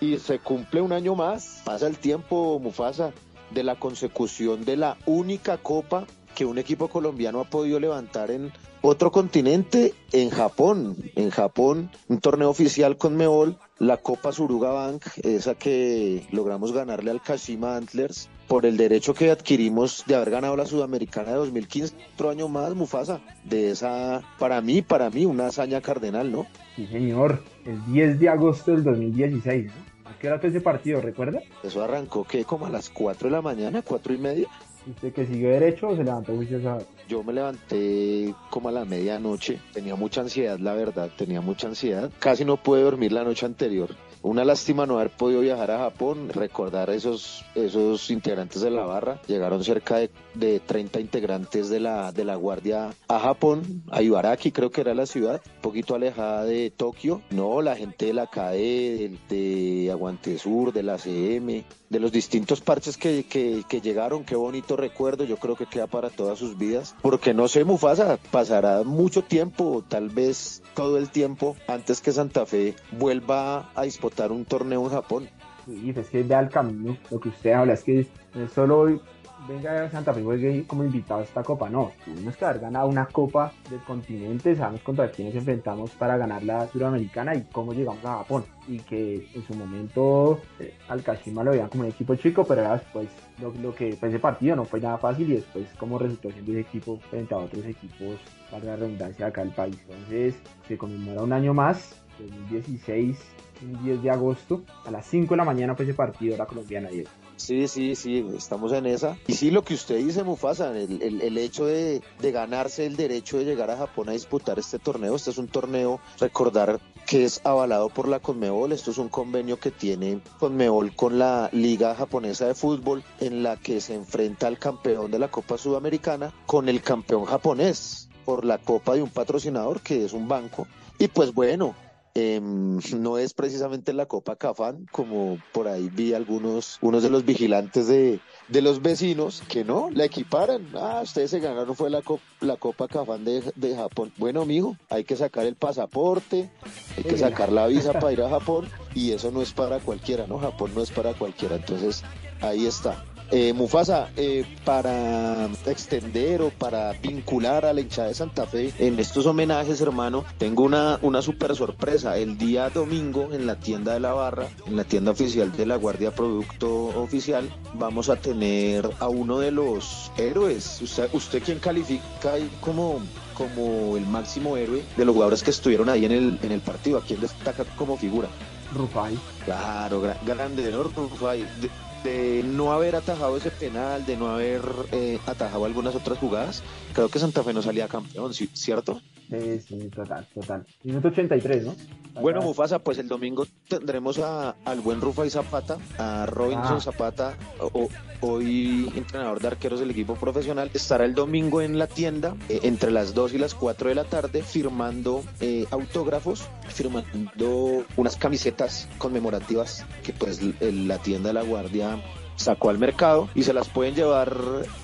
y 0.00 0.18
se 0.18 0.38
cumple 0.38 0.80
un 0.82 0.92
año 0.92 1.14
más, 1.14 1.62
pasa 1.64 1.86
el 1.86 1.98
tiempo, 1.98 2.58
Mufasa, 2.58 3.12
de 3.50 3.62
la 3.62 3.76
consecución 3.76 4.64
de 4.64 4.76
la 4.76 4.98
única 5.06 5.58
copa 5.58 6.06
que 6.36 6.44
un 6.44 6.58
equipo 6.58 6.88
colombiano 6.88 7.40
ha 7.40 7.44
podido 7.44 7.80
levantar 7.80 8.30
en 8.30 8.52
otro 8.82 9.10
continente, 9.10 9.94
en 10.12 10.30
Japón. 10.30 10.96
En 11.16 11.30
Japón, 11.30 11.90
un 12.08 12.20
torneo 12.20 12.50
oficial 12.50 12.98
con 12.98 13.16
Meol, 13.16 13.56
la 13.78 13.96
Copa 13.96 14.32
Suruga 14.32 14.70
Bank, 14.70 15.02
esa 15.24 15.54
que 15.54 16.26
logramos 16.30 16.72
ganarle 16.72 17.10
al 17.10 17.22
Kashima 17.22 17.76
Antlers 17.76 18.28
por 18.46 18.66
el 18.66 18.76
derecho 18.76 19.14
que 19.14 19.30
adquirimos 19.30 20.04
de 20.06 20.14
haber 20.14 20.30
ganado 20.30 20.56
la 20.56 20.66
Sudamericana 20.66 21.30
de 21.30 21.38
2015, 21.38 21.96
otro 22.14 22.30
año 22.30 22.48
más, 22.48 22.74
Mufasa, 22.74 23.20
de 23.42 23.70
esa, 23.70 24.22
para 24.38 24.60
mí, 24.60 24.82
para 24.82 25.10
mí, 25.10 25.24
una 25.24 25.46
hazaña 25.46 25.80
cardenal, 25.80 26.30
¿no? 26.30 26.46
Sí, 26.76 26.86
señor, 26.86 27.42
el 27.64 27.84
10 27.86 28.20
de 28.20 28.28
agosto 28.28 28.72
del 28.72 28.84
2016, 28.84 29.66
¿no? 29.66 29.86
¿Qué 30.20 30.28
era 30.28 30.38
todo 30.38 30.48
ese 30.48 30.60
partido, 30.60 31.00
recuerda? 31.00 31.40
Eso 31.62 31.82
arrancó 31.82 32.24
que 32.24 32.44
como 32.44 32.66
a 32.66 32.70
las 32.70 32.88
4 32.88 33.28
de 33.28 33.32
la 33.32 33.42
mañana, 33.42 33.82
4 33.82 34.14
y 34.14 34.18
media. 34.18 34.48
¿Usted 34.88 35.12
que 35.12 35.26
siguió 35.26 35.50
derecho 35.50 35.88
o 35.88 35.96
se 35.96 36.04
levantó 36.04 36.34
juicioso? 36.34 36.78
Yo 37.08 37.22
me 37.22 37.32
levanté 37.32 38.34
como 38.50 38.68
a 38.68 38.72
la 38.72 38.84
medianoche, 38.84 39.60
tenía 39.72 39.96
mucha 39.96 40.20
ansiedad, 40.20 40.58
la 40.58 40.74
verdad, 40.74 41.10
tenía 41.16 41.40
mucha 41.40 41.68
ansiedad. 41.68 42.10
Casi 42.18 42.44
no 42.44 42.56
pude 42.56 42.82
dormir 42.82 43.12
la 43.12 43.24
noche 43.24 43.46
anterior. 43.46 43.90
Una 44.22 44.44
lástima 44.44 44.86
no 44.86 44.98
haber 44.98 45.10
podido 45.10 45.40
viajar 45.40 45.70
a 45.70 45.78
Japón, 45.78 46.30
recordar 46.30 46.90
esos, 46.90 47.44
esos 47.54 48.10
integrantes 48.10 48.60
de 48.60 48.70
la 48.72 48.84
barra. 48.84 49.20
Llegaron 49.28 49.62
cerca 49.62 49.98
de, 49.98 50.10
de 50.34 50.58
30 50.58 50.98
integrantes 50.98 51.68
de 51.68 51.78
la, 51.78 52.10
de 52.10 52.24
la 52.24 52.34
Guardia 52.34 52.90
a 53.06 53.20
Japón, 53.20 53.84
a 53.92 54.02
Ibaraki 54.02 54.50
creo 54.50 54.72
que 54.72 54.80
era 54.80 54.94
la 54.94 55.06
ciudad, 55.06 55.40
un 55.56 55.62
poquito 55.62 55.94
alejada 55.94 56.44
de 56.44 56.72
Tokio. 56.72 57.22
No, 57.30 57.62
la 57.62 57.76
gente 57.76 58.06
de 58.06 58.14
la 58.14 58.26
CAE, 58.26 58.58
de, 58.58 59.18
de 59.28 59.90
Aguante 59.92 60.38
Sur, 60.38 60.72
de 60.72 60.82
la 60.82 60.98
CM, 60.98 61.64
de 61.90 62.00
los 62.00 62.12
distintos 62.12 62.60
parches 62.60 62.96
que, 62.96 63.24
que, 63.24 63.62
que, 63.68 63.80
llegaron, 63.80 64.24
qué 64.24 64.36
bonito 64.36 64.76
recuerdo, 64.76 65.24
yo 65.24 65.36
creo 65.36 65.56
que 65.56 65.66
queda 65.66 65.86
para 65.86 66.10
todas 66.10 66.38
sus 66.38 66.58
vidas, 66.58 66.94
porque 67.02 67.34
no 67.34 67.48
sé, 67.48 67.64
Mufasa, 67.64 68.18
pasará 68.30 68.82
mucho 68.82 69.22
tiempo, 69.22 69.84
tal 69.86 70.08
vez 70.08 70.62
todo 70.74 70.98
el 70.98 71.10
tiempo, 71.10 71.56
antes 71.68 72.00
que 72.00 72.12
Santa 72.12 72.46
Fe 72.46 72.74
vuelva 72.92 73.70
a 73.74 73.82
disputar 73.82 74.32
un 74.32 74.44
torneo 74.44 74.84
en 74.84 74.90
Japón. 74.90 75.28
Sí, 75.66 75.92
es 75.96 76.08
que 76.08 76.22
vea 76.22 76.40
el 76.40 76.48
camino, 76.48 76.96
lo 77.10 77.18
que 77.18 77.28
usted 77.28 77.52
habla, 77.52 77.72
es 77.74 77.82
que 77.82 78.06
solo 78.54 79.00
venga 79.48 79.90
Santa 79.90 80.12
Fe 80.12 80.22
juegue 80.22 80.64
como 80.66 80.84
invitado 80.84 81.20
a 81.20 81.24
esta 81.24 81.42
copa. 81.42 81.68
No, 81.68 81.92
tuvimos 82.04 82.36
que 82.36 82.44
haber 82.44 82.60
ganado 82.60 82.88
una 82.88 83.06
copa 83.06 83.52
del 83.70 83.80
continente, 83.80 84.54
sabemos 84.54 84.82
contra 84.82 85.10
quiénes 85.10 85.34
enfrentamos 85.34 85.90
para 85.92 86.16
ganar 86.16 86.42
la 86.42 86.66
suramericana 86.68 87.34
y 87.34 87.42
cómo 87.52 87.72
llegamos 87.72 88.04
a 88.04 88.18
Japón. 88.18 88.44
Y 88.68 88.80
que 88.80 89.28
en 89.34 89.46
su 89.46 89.54
momento 89.54 90.40
eh, 90.58 90.74
al 90.88 91.02
Kashima 91.02 91.44
lo 91.44 91.52
veían 91.52 91.68
como 91.68 91.84
un 91.84 91.90
equipo 91.90 92.14
chico, 92.16 92.44
pero 92.44 92.62
era 92.62 92.74
después 92.74 93.08
lo, 93.40 93.52
lo 93.62 93.74
que 93.74 93.92
fue 93.94 94.08
ese 94.08 94.18
partido 94.18 94.56
no 94.56 94.64
fue 94.64 94.80
nada 94.80 94.98
fácil 94.98 95.30
y 95.30 95.34
después 95.36 95.66
como 95.78 95.98
resultó 95.98 96.30
siendo 96.30 96.52
ese 96.52 96.60
equipo 96.60 96.98
frente 97.10 97.34
a 97.34 97.38
otros 97.38 97.64
equipos 97.64 98.16
para 98.50 98.64
la 98.64 98.76
redundancia 98.76 99.26
acá 99.26 99.42
del 99.42 99.52
país. 99.52 99.76
Entonces 99.88 100.34
se 100.66 100.76
conmemora 100.76 101.22
un 101.22 101.32
año 101.32 101.54
más, 101.54 101.94
2016, 102.18 103.18
un 103.62 103.84
10 103.84 104.02
de 104.02 104.10
agosto, 104.10 104.62
a 104.84 104.90
las 104.90 105.06
5 105.06 105.34
de 105.34 105.36
la 105.36 105.44
mañana 105.44 105.74
fue 105.74 105.84
ese 105.84 105.94
partido, 105.94 106.36
la 106.36 106.46
colombiana 106.46 106.88
10. 106.88 107.25
Sí, 107.36 107.68
sí, 107.68 107.94
sí, 107.94 108.26
estamos 108.36 108.72
en 108.72 108.86
esa. 108.86 109.16
Y 109.26 109.34
sí, 109.34 109.50
lo 109.50 109.62
que 109.62 109.74
usted 109.74 109.98
dice, 109.98 110.24
Mufasa, 110.24 110.76
el, 110.76 111.02
el, 111.02 111.20
el 111.20 111.38
hecho 111.38 111.66
de, 111.66 112.02
de, 112.20 112.32
ganarse 112.32 112.86
el 112.86 112.96
derecho 112.96 113.38
de 113.38 113.44
llegar 113.44 113.70
a 113.70 113.76
Japón 113.76 114.08
a 114.08 114.12
disputar 114.12 114.58
este 114.58 114.78
torneo, 114.78 115.14
este 115.14 115.30
es 115.30 115.38
un 115.38 115.48
torneo, 115.48 116.00
recordar 116.18 116.80
que 117.06 117.24
es 117.24 117.40
avalado 117.44 117.88
por 117.88 118.08
la 118.08 118.20
Conmebol, 118.20 118.72
esto 118.72 118.90
es 118.90 118.98
un 118.98 119.08
convenio 119.08 119.60
que 119.60 119.70
tiene 119.70 120.20
Conmebol 120.40 120.96
con 120.96 121.18
la 121.18 121.48
Liga 121.52 121.94
Japonesa 121.94 122.46
de 122.46 122.54
Fútbol, 122.54 123.04
en 123.20 123.42
la 123.42 123.56
que 123.56 123.80
se 123.80 123.94
enfrenta 123.94 124.48
al 124.48 124.58
campeón 124.58 125.10
de 125.10 125.18
la 125.18 125.28
Copa 125.28 125.56
Sudamericana 125.58 126.32
con 126.46 126.68
el 126.68 126.82
campeón 126.82 127.26
japonés 127.26 128.08
por 128.24 128.44
la 128.44 128.58
copa 128.58 128.94
de 128.94 129.02
un 129.02 129.10
patrocinador 129.10 129.80
que 129.80 130.04
es 130.04 130.12
un 130.12 130.26
banco. 130.26 130.66
Y 130.98 131.08
pues 131.08 131.32
bueno, 131.32 131.76
eh, 132.16 132.40
no 132.98 133.18
es 133.18 133.34
precisamente 133.34 133.92
la 133.92 134.06
Copa 134.06 134.36
Cafán, 134.36 134.86
como 134.90 135.38
por 135.52 135.68
ahí 135.68 135.90
vi 135.92 136.14
algunos, 136.14 136.78
unos 136.80 137.02
de 137.02 137.10
los 137.10 137.24
vigilantes 137.24 137.86
de, 137.86 138.20
de 138.48 138.62
los 138.62 138.80
vecinos 138.80 139.42
que 139.48 139.64
no, 139.64 139.90
la 139.92 140.06
equiparan. 140.06 140.66
Ah, 140.74 141.00
ustedes 141.02 141.30
se 141.30 141.40
ganaron, 141.40 141.76
fue 141.76 141.90
la, 141.90 142.00
co 142.00 142.18
la 142.40 142.56
Copa 142.56 142.88
Cafán 142.88 143.24
de, 143.24 143.42
de, 143.54 143.76
Japón. 143.76 144.12
Bueno, 144.16 144.42
amigo, 144.42 144.76
hay 144.88 145.04
que 145.04 145.14
sacar 145.14 145.44
el 145.46 145.56
pasaporte, 145.56 146.50
hay 146.96 147.04
que 147.04 147.18
sacar 147.18 147.52
la 147.52 147.66
visa 147.66 147.92
para 147.92 148.12
ir 148.12 148.22
a 148.22 148.30
Japón 148.30 148.66
y 148.94 149.12
eso 149.12 149.30
no 149.30 149.42
es 149.42 149.52
para 149.52 149.78
cualquiera, 149.80 150.26
¿no? 150.26 150.38
Japón 150.38 150.72
no 150.74 150.82
es 150.82 150.90
para 150.90 151.12
cualquiera. 151.12 151.56
Entonces, 151.56 152.02
ahí 152.40 152.66
está. 152.66 153.04
Eh, 153.30 153.52
Mufasa, 153.52 154.10
eh, 154.16 154.44
para 154.64 155.48
extender 155.66 156.42
o 156.42 156.50
para 156.50 156.92
vincular 156.92 157.64
a 157.64 157.72
la 157.72 157.80
hinchada 157.80 158.08
de 158.08 158.14
Santa 158.14 158.46
Fe 158.46 158.72
en 158.78 159.00
estos 159.00 159.26
homenajes, 159.26 159.80
hermano, 159.80 160.24
tengo 160.38 160.62
una, 160.62 160.98
una 161.02 161.22
super 161.22 161.56
sorpresa. 161.56 162.16
El 162.18 162.38
día 162.38 162.70
domingo 162.70 163.32
en 163.32 163.46
la 163.46 163.56
tienda 163.56 163.94
de 163.94 164.00
la 164.00 164.12
barra, 164.12 164.46
en 164.66 164.76
la 164.76 164.84
tienda 164.84 165.10
oficial 165.10 165.50
de 165.56 165.66
la 165.66 165.76
Guardia 165.76 166.14
Producto 166.14 166.86
Oficial, 167.00 167.50
vamos 167.74 168.08
a 168.10 168.16
tener 168.16 168.88
a 169.00 169.08
uno 169.08 169.40
de 169.40 169.50
los 169.50 170.12
héroes. 170.16 170.80
¿Usted, 170.80 171.08
usted 171.12 171.42
quién 171.42 171.58
califica 171.58 172.34
ahí 172.34 172.48
como 172.60 173.00
como 173.36 173.98
el 173.98 174.06
máximo 174.06 174.56
héroe 174.56 174.82
de 174.96 175.04
los 175.04 175.12
jugadores 175.12 175.42
que 175.42 175.50
estuvieron 175.50 175.90
ahí 175.90 176.04
en 176.04 176.12
el, 176.12 176.38
en 176.42 176.52
el 176.52 176.60
partido? 176.60 176.98
¿A 176.98 177.02
quién 177.02 177.20
destaca 177.20 177.64
como 177.76 177.96
figura? 177.96 178.28
Rufai. 178.74 179.16
Claro, 179.44 180.00
gra 180.00 180.18
grande, 180.24 180.70
¿no? 180.70 180.84
Rufai. 180.84 181.42
De, 181.60 181.70
de 182.06 182.44
no 182.44 182.72
haber 182.72 182.94
atajado 182.94 183.36
ese 183.36 183.50
penal, 183.50 184.06
de 184.06 184.16
no 184.16 184.28
haber 184.28 184.62
eh, 184.92 185.18
atajado 185.26 185.64
algunas 185.64 185.94
otras 185.96 186.18
jugadas, 186.18 186.62
creo 186.92 187.08
que 187.08 187.18
Santa 187.18 187.42
Fe 187.42 187.52
no 187.52 187.62
salía 187.62 187.88
campeón, 187.88 188.32
¿cierto? 188.32 189.00
Sí, 189.28 189.60
sí, 189.60 189.90
total, 189.92 190.24
total. 190.32 190.64
Minuto 190.84 191.08
83, 191.08 191.64
¿no? 191.64 191.74
Bueno, 192.20 192.42
Mufasa, 192.42 192.78
pues 192.78 192.98
el 192.98 193.08
domingo 193.08 193.46
tendremos 193.68 194.18
a, 194.18 194.56
al 194.64 194.80
buen 194.80 195.00
Rufai 195.00 195.30
Zapata, 195.30 195.78
a 195.98 196.26
Robinson 196.26 196.76
ah. 196.76 196.80
Zapata, 196.80 197.36
o, 197.60 197.88
hoy 198.20 198.90
entrenador 198.96 199.40
de 199.40 199.48
arqueros 199.48 199.80
del 199.80 199.90
equipo 199.90 200.14
profesional. 200.14 200.70
Estará 200.72 201.04
el 201.04 201.14
domingo 201.14 201.60
en 201.60 201.78
la 201.78 201.86
tienda 201.86 202.34
eh, 202.48 202.60
entre 202.62 202.90
las 202.90 203.14
2 203.14 203.34
y 203.34 203.38
las 203.38 203.54
4 203.54 203.90
de 203.90 203.94
la 203.94 204.04
tarde 204.04 204.42
firmando 204.42 205.22
eh, 205.40 205.66
autógrafos, 205.70 206.48
firmando 206.68 207.84
unas 207.96 208.16
camisetas 208.16 208.88
conmemorativas 208.98 209.84
que 210.02 210.12
pues 210.12 210.40
la 210.60 210.98
tienda 210.98 211.28
de 211.28 211.34
la 211.34 211.42
Guardia 211.42 212.00
sacó 212.36 212.70
al 212.70 212.78
mercado 212.78 213.28
y 213.34 213.42
se 213.42 213.52
las 213.52 213.68
pueden 213.68 213.94
llevar 213.94 214.36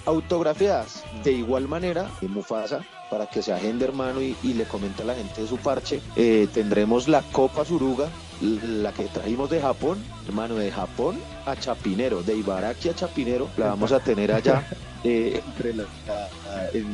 autografiadas. 0.06 1.04
De 1.24 1.32
igual 1.32 1.68
manera, 1.68 2.10
en 2.20 2.32
Mufasa, 2.32 2.80
para 3.12 3.26
que 3.26 3.42
se 3.42 3.52
agende 3.52 3.84
hermano 3.84 4.22
y, 4.22 4.34
y, 4.42 4.54
le 4.54 4.64
comente 4.64 5.02
a 5.02 5.04
la 5.04 5.14
gente 5.14 5.42
de 5.42 5.46
su 5.46 5.58
parche, 5.58 6.00
eh, 6.16 6.48
tendremos 6.50 7.08
la 7.08 7.20
Copa 7.20 7.62
Suruga, 7.62 8.08
la 8.40 8.90
que 8.92 9.04
trajimos 9.04 9.50
de 9.50 9.60
Japón, 9.60 10.02
hermano, 10.26 10.54
de 10.54 10.72
Japón 10.72 11.20
a 11.44 11.54
Chapinero, 11.54 12.22
de 12.22 12.36
Ibaraki 12.36 12.88
a 12.88 12.94
Chapinero, 12.94 13.50
la 13.58 13.66
vamos 13.66 13.92
a 13.92 14.00
tener 14.00 14.32
allá 14.32 14.66
eh, 15.04 15.42
entre, 15.46 15.74
la, 15.74 15.84
en, 16.72 16.86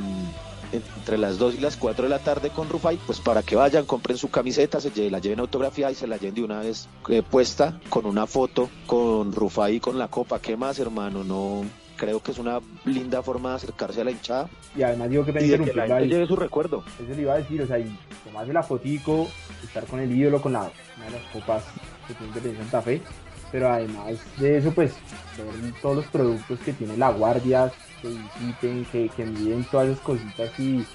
entre 0.72 1.18
las 1.18 1.38
2 1.38 1.54
y 1.54 1.58
las 1.58 1.76
4 1.76 2.04
de 2.04 2.10
la 2.10 2.18
tarde 2.18 2.50
con 2.50 2.68
Rufai, 2.68 2.98
pues 3.06 3.20
para 3.20 3.42
que 3.42 3.56
vayan, 3.56 3.86
compren 3.86 4.16
su 4.16 4.30
camiseta, 4.30 4.80
se 4.80 5.10
la 5.10 5.18
lleven 5.18 5.40
autografía 5.40 5.90
y 5.90 5.94
se 5.94 6.06
la 6.06 6.16
lleven 6.16 6.34
de 6.34 6.42
una 6.44 6.60
vez 6.60 6.88
eh, 7.08 7.22
puesta 7.22 7.80
con 7.88 8.06
una 8.06 8.26
foto 8.26 8.68
con 8.86 9.32
Rufai 9.32 9.76
y 9.76 9.80
con 9.80 9.98
la 9.98 10.08
copa. 10.08 10.40
¿Qué 10.40 10.56
más, 10.56 10.78
hermano? 10.78 11.24
No, 11.24 11.64
creo 11.96 12.22
que 12.22 12.32
es 12.32 12.38
una 12.38 12.60
linda 12.84 13.22
forma 13.22 13.50
de 13.50 13.56
acercarse 13.56 14.00
a 14.00 14.04
la 14.04 14.10
hinchada. 14.10 14.48
Y 14.76 14.82
además 14.82 15.10
digo 15.10 15.24
que 15.24 15.32
me 15.32 15.40
que 15.40 15.74
la 15.74 15.86
gente 15.86 16.08
lleve 16.08 16.26
su 16.26 16.36
recuerdo. 16.36 16.84
Eso 17.02 17.14
le 17.14 17.22
iba 17.22 17.34
a 17.34 17.38
decir, 17.38 17.60
o 17.62 17.66
sea, 17.66 17.78
y 17.78 17.98
tomarse 18.24 18.52
la 18.52 18.62
fotico, 18.62 19.28
estar 19.62 19.84
con 19.86 20.00
el 20.00 20.10
ídolo, 20.10 20.40
con 20.40 20.52
la, 20.52 20.70
una 20.96 21.06
de 21.06 21.10
las 21.12 21.24
copas 21.32 21.64
que 22.06 22.40
tiene 22.40 22.56
Santa 22.56 22.80
Fe, 22.80 23.02
pero 23.50 23.70
además 23.70 24.14
de 24.38 24.58
eso, 24.58 24.72
pues, 24.72 24.92
ver 25.36 25.72
todos 25.80 25.96
los 25.96 26.06
productos 26.06 26.58
que 26.60 26.72
tiene 26.72 26.96
la 26.96 27.10
guardia, 27.10 27.72
que 28.02 28.08
visiten, 28.08 28.84
que, 28.86 29.08
que 29.08 29.24
miden 29.24 29.64
todas 29.64 29.88
esas 29.88 30.00
cositas 30.00 30.58
y, 30.58 30.78
y 30.78 30.86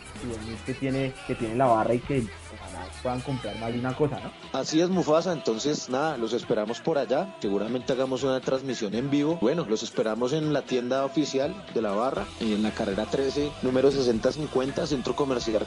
que 0.65 0.73
tiene, 0.73 1.13
que 1.27 1.35
tiene 1.35 1.55
la 1.55 1.65
barra 1.65 1.93
y 1.93 1.99
que 1.99 2.25
ojalá 2.53 2.85
puedan 3.01 3.21
comprar 3.21 3.57
más 3.59 3.73
de 3.73 3.79
una 3.79 3.95
cosa, 3.95 4.19
¿no? 4.19 4.31
Así 4.57 4.79
es, 4.81 4.89
Mufasa. 4.89 5.33
Entonces, 5.33 5.89
nada, 5.89 6.17
los 6.17 6.33
esperamos 6.33 6.79
por 6.79 6.97
allá. 6.97 7.35
Seguramente 7.41 7.93
hagamos 7.93 8.23
una 8.23 8.39
transmisión 8.39 8.93
en 8.95 9.09
vivo. 9.09 9.37
Bueno, 9.41 9.65
los 9.67 9.83
esperamos 9.83 10.33
en 10.33 10.53
la 10.53 10.61
tienda 10.61 11.03
oficial 11.05 11.53
de 11.73 11.81
la 11.81 11.91
barra, 11.91 12.25
y 12.39 12.53
en 12.53 12.63
la 12.63 12.71
carrera 12.71 13.05
13, 13.05 13.51
número 13.63 13.91
6050, 13.91 14.87
Centro 14.87 15.15
Comercial, 15.15 15.65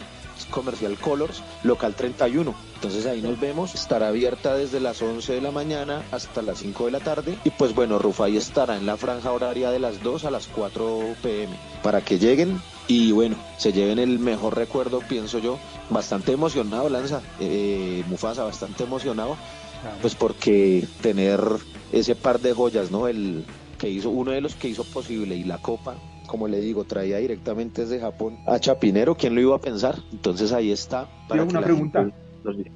Comercial 0.50 0.96
Colors, 0.98 1.42
local 1.64 1.94
31. 1.94 2.54
Entonces 2.76 3.06
ahí 3.06 3.20
nos 3.20 3.38
vemos. 3.38 3.74
Estará 3.74 4.08
abierta 4.08 4.54
desde 4.54 4.80
las 4.80 5.02
11 5.02 5.34
de 5.34 5.40
la 5.40 5.50
mañana 5.50 6.02
hasta 6.12 6.42
las 6.42 6.58
5 6.58 6.75
de 6.84 6.92
la 6.92 7.00
tarde. 7.00 7.38
Y 7.44 7.50
pues 7.50 7.74
bueno, 7.74 7.98
Rufai 7.98 8.36
estará 8.36 8.76
en 8.76 8.86
la 8.86 8.96
franja 8.96 9.32
horaria 9.32 9.70
de 9.70 9.78
las 9.78 10.02
2 10.02 10.26
a 10.26 10.30
las 10.30 10.46
4 10.46 11.16
pm. 11.22 11.56
Para 11.82 12.02
que 12.02 12.18
lleguen 12.18 12.60
y 12.88 13.12
bueno, 13.12 13.36
se 13.56 13.72
lleven 13.72 13.98
el 13.98 14.18
mejor 14.18 14.56
recuerdo, 14.56 15.00
pienso 15.00 15.38
yo. 15.38 15.58
Bastante 15.90 16.32
emocionado, 16.32 16.88
Lanza, 16.88 17.22
eh, 17.40 18.04
Mufasa, 18.08 18.44
bastante 18.44 18.84
emocionado, 18.84 19.36
pues 20.00 20.14
porque 20.14 20.86
tener 21.00 21.40
ese 21.92 22.14
par 22.14 22.40
de 22.40 22.52
joyas, 22.52 22.90
¿no? 22.90 23.08
El 23.08 23.44
que 23.78 23.88
hizo, 23.88 24.10
uno 24.10 24.30
de 24.30 24.40
los 24.40 24.54
que 24.54 24.68
hizo 24.68 24.84
posible 24.84 25.34
y 25.34 25.44
la 25.44 25.58
copa, 25.58 25.96
como 26.26 26.48
le 26.48 26.60
digo, 26.60 26.84
traía 26.84 27.18
directamente 27.18 27.82
desde 27.82 28.00
Japón 28.00 28.38
a 28.46 28.58
Chapinero, 28.58 29.16
¿quién 29.16 29.34
lo 29.34 29.40
iba 29.40 29.56
a 29.56 29.60
pensar? 29.60 29.96
Entonces 30.12 30.52
ahí 30.52 30.70
está. 30.70 31.08
Para 31.28 31.44
una 31.44 31.60
pregunta. 31.60 32.10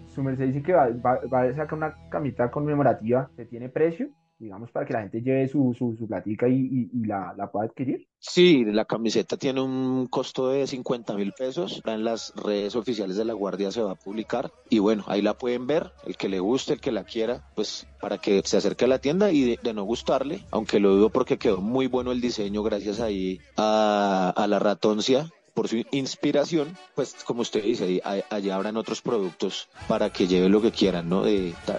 Su 0.07 0.23
merced 0.23 0.47
dice 0.47 0.63
que 0.63 0.73
va, 0.73 0.89
va, 0.89 1.21
va, 1.33 1.43
a 1.43 1.55
sacar 1.55 1.75
una 1.75 1.95
camita 2.11 2.51
conmemorativa, 2.51 3.31
¿se 3.37 3.47
tiene 3.47 3.69
precio? 3.69 4.09
digamos, 4.41 4.71
para 4.71 4.87
que 4.87 4.95
la 4.95 5.03
gente 5.03 5.21
lleve 5.21 5.47
su, 5.49 5.75
su, 5.79 5.95
su 5.97 6.09
platica 6.09 6.49
y, 6.49 6.89
y, 6.93 7.07
la, 7.07 7.35
la, 7.37 7.51
pueda 7.51 7.67
adquirir? 7.67 8.09
Sí, 8.19 8.65
la 8.65 8.87
camiseta 8.87 9.37
tiene 9.37 9.61
un 9.61 10.07
costo 10.07 10.49
de 10.49 10.67
50 10.67 11.15
mil 11.15 11.33
pesos. 11.33 11.83
En 11.85 12.05
las 12.05 12.35
redes 12.35 12.75
oficiales 12.75 13.17
de 13.17 13.27
la 13.27 13.35
Guardia 13.35 13.71
se 13.71 13.83
va 13.83 13.93
a 13.93 13.97
publicar. 13.97 14.51
Y 14.71 14.79
bueno, 14.79 15.05
ahí 15.07 15.21
la 15.21 15.35
pueden 15.35 15.67
ver. 15.67 15.93
El 16.07 16.17
que 16.17 16.31
le 16.31 16.41
guste, 16.41 16.73
el 16.73 16.81
que 16.81 16.91
la 16.91 17.05
quiera, 17.05 17.45
pues 17.55 17.87
para 18.01 18.17
que 18.17 18.41
se 18.45 18.57
acerque 18.57 18.87
a 18.87 18.89
la 18.89 18.99
tienda 18.99 19.31
y 19.31 19.57
de, 19.57 19.75
no 19.75 19.85
gustarle, 19.85 20.41
aunque 20.51 20.81
lo 20.81 20.97
dudo 20.97 21.11
porque 21.11 21.39
quedó 21.39 21.61
muy 21.61 21.87
bueno 21.87 22.11
el 22.11 22.21
diseño 22.21 22.63
gracias 22.63 22.99
ahí 22.99 23.41
a, 23.57 24.33
a 24.35 24.47
la 24.49 24.59
ratoncia 24.59 25.31
por 25.61 25.69
su 25.69 25.85
inspiración, 25.91 26.75
pues 26.95 27.15
como 27.23 27.43
usted 27.43 27.63
dice, 27.63 28.01
allá 28.31 28.55
habrán 28.55 28.79
otros 28.79 29.03
productos 29.03 29.69
para 29.89 30.09
que 30.09 30.27
lleve 30.27 30.49
lo 30.49 30.63
que 30.63 30.73
quieran, 30.73 31.11
¿no? 31.11 31.25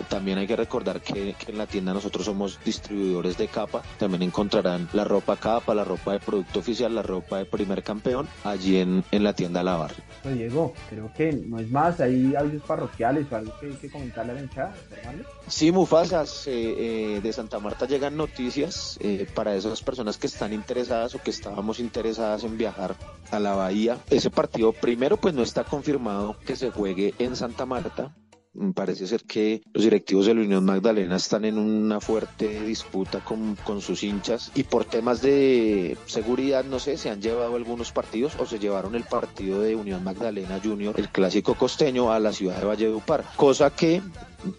también 0.07 0.37
hay 0.37 0.45
que 0.45 0.55
recordar 0.55 1.01
que, 1.01 1.35
en 1.47 1.57
la 1.57 1.65
tienda 1.65 1.91
nosotros 1.91 2.25
somos 2.25 2.59
distribuidores 2.63 3.39
de 3.39 3.47
capa, 3.47 3.81
también 3.97 4.21
encontrarán 4.21 4.87
la 4.93 5.03
ropa 5.03 5.35
capa, 5.35 5.73
la 5.73 5.83
ropa 5.83 6.11
de 6.11 6.19
producto 6.19 6.59
oficial, 6.59 6.93
la 6.93 7.01
ropa 7.01 7.39
de 7.39 7.45
primer 7.45 7.81
campeón, 7.81 8.27
allí 8.43 8.77
en, 8.77 9.03
en 9.09 9.23
la 9.23 9.33
tienda 9.33 9.63
La 9.63 9.77
Barra. 9.77 9.95
Pues 10.21 10.37
Diego, 10.37 10.75
creo 10.87 11.11
que 11.17 11.33
no 11.33 11.57
es 11.57 11.71
más, 11.71 11.99
hay 12.01 12.35
avisos 12.35 12.61
parroquiales 12.61 13.25
o 13.31 13.35
algo 13.35 13.51
que, 13.59 13.69
que 13.79 13.89
comentarle 13.89 14.33
a 14.33 14.35
la 14.35 14.41
hinchada, 14.41 14.75
Sí, 15.47 15.71
Mufasas, 15.71 16.45
eh, 16.45 16.51
eh, 17.15 17.19
de 17.21 17.33
Santa 17.33 17.59
Marta 17.59 17.87
llegan 17.87 18.15
noticias 18.15 18.99
eh, 19.01 19.27
para 19.33 19.55
esas 19.55 19.81
personas 19.81 20.17
que 20.17 20.27
están 20.27 20.53
interesadas 20.53 21.15
o 21.15 21.21
que 21.21 21.31
estábamos 21.31 21.79
interesadas 21.79 22.43
en 22.43 22.57
viajar 22.57 22.95
a 23.31 23.39
la 23.39 23.53
Bahía. 23.53 23.70
Ese 24.09 24.29
partido 24.29 24.73
primero 24.73 25.17
pues 25.17 25.33
no 25.33 25.43
está 25.43 25.63
confirmado 25.63 26.37
que 26.45 26.55
se 26.55 26.71
juegue 26.71 27.13
en 27.19 27.35
Santa 27.35 27.65
Marta. 27.65 28.15
Mm, 28.53 28.71
parece 28.71 29.07
ser 29.07 29.23
que 29.23 29.61
los 29.73 29.85
directivos 29.85 30.25
de 30.25 30.35
la 30.35 30.41
Unión 30.41 30.65
Magdalena 30.65 31.15
están 31.15 31.45
en 31.45 31.57
una 31.57 32.01
fuerte 32.01 32.65
disputa 32.65 33.21
con, 33.23 33.55
con, 33.63 33.79
sus 33.79 34.03
hinchas 34.03 34.51
y 34.55 34.63
por 34.63 34.83
temas 34.83 35.21
de 35.21 35.97
seguridad, 36.05 36.65
no 36.65 36.79
sé, 36.79 36.97
se 36.97 37.09
han 37.09 37.21
llevado 37.21 37.55
algunos 37.55 37.93
partidos 37.93 38.33
o 38.39 38.45
se 38.45 38.59
llevaron 38.59 38.95
el 38.95 39.05
partido 39.05 39.61
de 39.61 39.77
Unión 39.77 40.03
Magdalena 40.03 40.59
Junior, 40.61 40.95
el 40.99 41.07
clásico 41.07 41.55
costeño, 41.55 42.11
a 42.11 42.19
la 42.19 42.33
ciudad 42.33 42.57
de 42.57 42.65
Valledupar, 42.65 43.23
cosa 43.37 43.69
que 43.69 44.01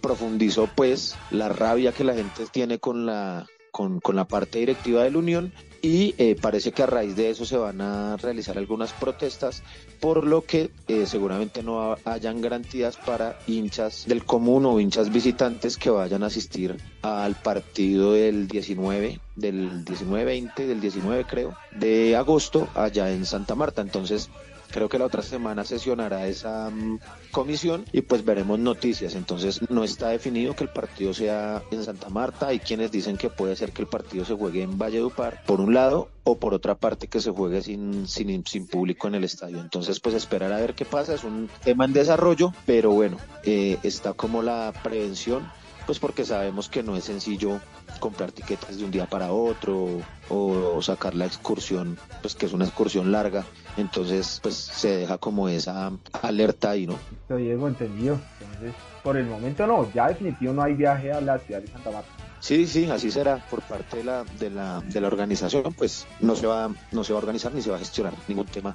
profundizó 0.00 0.70
pues 0.74 1.14
la 1.30 1.50
rabia 1.50 1.92
que 1.92 2.04
la 2.04 2.14
gente 2.14 2.46
tiene 2.50 2.78
con 2.78 3.04
la 3.04 3.46
con, 3.72 4.00
con 4.00 4.16
la 4.16 4.26
parte 4.26 4.58
directiva 4.58 5.02
de 5.02 5.10
la 5.10 5.18
Unión 5.18 5.52
y 5.82 6.14
eh, 6.16 6.36
parece 6.40 6.70
que 6.70 6.84
a 6.84 6.86
raíz 6.86 7.16
de 7.16 7.30
eso 7.30 7.44
se 7.44 7.56
van 7.56 7.80
a 7.80 8.16
realizar 8.16 8.56
algunas 8.56 8.92
protestas, 8.92 9.64
por 10.00 10.24
lo 10.24 10.42
que 10.42 10.70
eh, 10.86 11.06
seguramente 11.06 11.64
no 11.64 11.96
hayan 12.04 12.40
garantías 12.40 12.96
para 12.96 13.36
hinchas 13.48 14.04
del 14.06 14.24
común 14.24 14.64
o 14.64 14.78
hinchas 14.78 15.12
visitantes 15.12 15.76
que 15.76 15.90
vayan 15.90 16.22
a 16.22 16.26
asistir 16.26 16.76
al 17.02 17.34
partido 17.34 18.12
del 18.12 18.46
19, 18.46 19.18
del 19.34 19.84
19-20, 19.84 20.54
del 20.54 20.80
19 20.80 21.24
creo, 21.24 21.56
de 21.72 22.14
agosto 22.14 22.68
allá 22.74 23.10
en 23.10 23.26
Santa 23.26 23.56
Marta. 23.56 23.82
Entonces, 23.82 24.30
Creo 24.72 24.88
que 24.88 24.98
la 24.98 25.06
otra 25.06 25.22
semana 25.22 25.64
sesionará 25.64 26.26
esa 26.26 26.70
mm, 26.70 26.98
comisión 27.30 27.84
y 27.92 28.00
pues 28.02 28.24
veremos 28.24 28.58
noticias. 28.58 29.14
Entonces 29.14 29.60
no 29.70 29.84
está 29.84 30.08
definido 30.08 30.56
que 30.56 30.64
el 30.64 30.70
partido 30.70 31.14
sea 31.14 31.62
en 31.70 31.84
Santa 31.84 32.08
Marta. 32.08 32.48
Hay 32.48 32.58
quienes 32.58 32.90
dicen 32.90 33.16
que 33.16 33.30
puede 33.30 33.54
ser 33.54 33.72
que 33.72 33.82
el 33.82 33.88
partido 33.88 34.24
se 34.24 34.34
juegue 34.34 34.62
en 34.62 34.78
Valledupar, 34.78 35.42
por 35.46 35.60
un 35.60 35.74
lado, 35.74 36.08
o 36.24 36.38
por 36.38 36.54
otra 36.54 36.74
parte 36.74 37.08
que 37.08 37.20
se 37.20 37.30
juegue 37.30 37.62
sin, 37.62 38.06
sin, 38.08 38.46
sin 38.46 38.66
público 38.66 39.08
en 39.08 39.14
el 39.14 39.24
estadio. 39.24 39.60
Entonces 39.60 40.00
pues 40.00 40.14
esperar 40.14 40.52
a 40.52 40.60
ver 40.60 40.74
qué 40.74 40.84
pasa. 40.84 41.14
Es 41.14 41.24
un 41.24 41.48
tema 41.64 41.84
en 41.84 41.92
desarrollo, 41.92 42.52
pero 42.66 42.90
bueno, 42.90 43.18
eh, 43.44 43.78
está 43.82 44.12
como 44.12 44.42
la 44.42 44.72
prevención 44.82 45.50
pues 45.86 45.98
porque 45.98 46.24
sabemos 46.24 46.68
que 46.68 46.82
no 46.82 46.96
es 46.96 47.04
sencillo 47.04 47.60
comprar 48.00 48.32
tiquetes 48.32 48.78
de 48.78 48.84
un 48.84 48.90
día 48.90 49.06
para 49.06 49.32
otro 49.32 50.00
o, 50.28 50.80
sacar 50.82 51.14
la 51.14 51.26
excursión, 51.26 51.98
pues 52.20 52.34
que 52.34 52.46
es 52.46 52.52
una 52.52 52.64
excursión 52.64 53.12
larga, 53.12 53.44
entonces 53.76 54.40
pues 54.42 54.54
se 54.54 54.96
deja 54.96 55.18
como 55.18 55.48
esa 55.48 55.92
alerta 56.22 56.70
ahí, 56.70 56.86
¿no? 56.86 56.98
Diego, 57.28 57.68
entendido. 57.68 58.18
Entonces, 58.40 58.74
por 59.02 59.16
el 59.16 59.26
momento 59.26 59.66
no, 59.66 59.92
ya 59.92 60.08
definitivo 60.08 60.52
no 60.52 60.62
hay 60.62 60.74
viaje 60.74 61.12
a 61.12 61.20
la 61.20 61.38
ciudad 61.38 61.60
de 61.60 61.68
Santa 61.68 61.90
Marta. 61.90 62.10
Sí, 62.40 62.66
sí, 62.66 62.90
así 62.90 63.10
será 63.10 63.36
por 63.48 63.62
parte 63.62 63.98
de 63.98 64.04
la, 64.04 64.24
de 64.40 64.50
la, 64.50 64.80
de 64.80 65.00
la 65.00 65.06
organización, 65.06 65.72
pues 65.74 66.06
no 66.20 66.34
se 66.34 66.46
va, 66.46 66.70
no 66.90 67.04
se 67.04 67.12
va 67.12 67.18
a 67.18 67.22
organizar 67.22 67.54
ni 67.54 67.62
se 67.62 67.70
va 67.70 67.76
a 67.76 67.78
gestionar 67.78 68.14
ningún 68.26 68.46
tema 68.46 68.74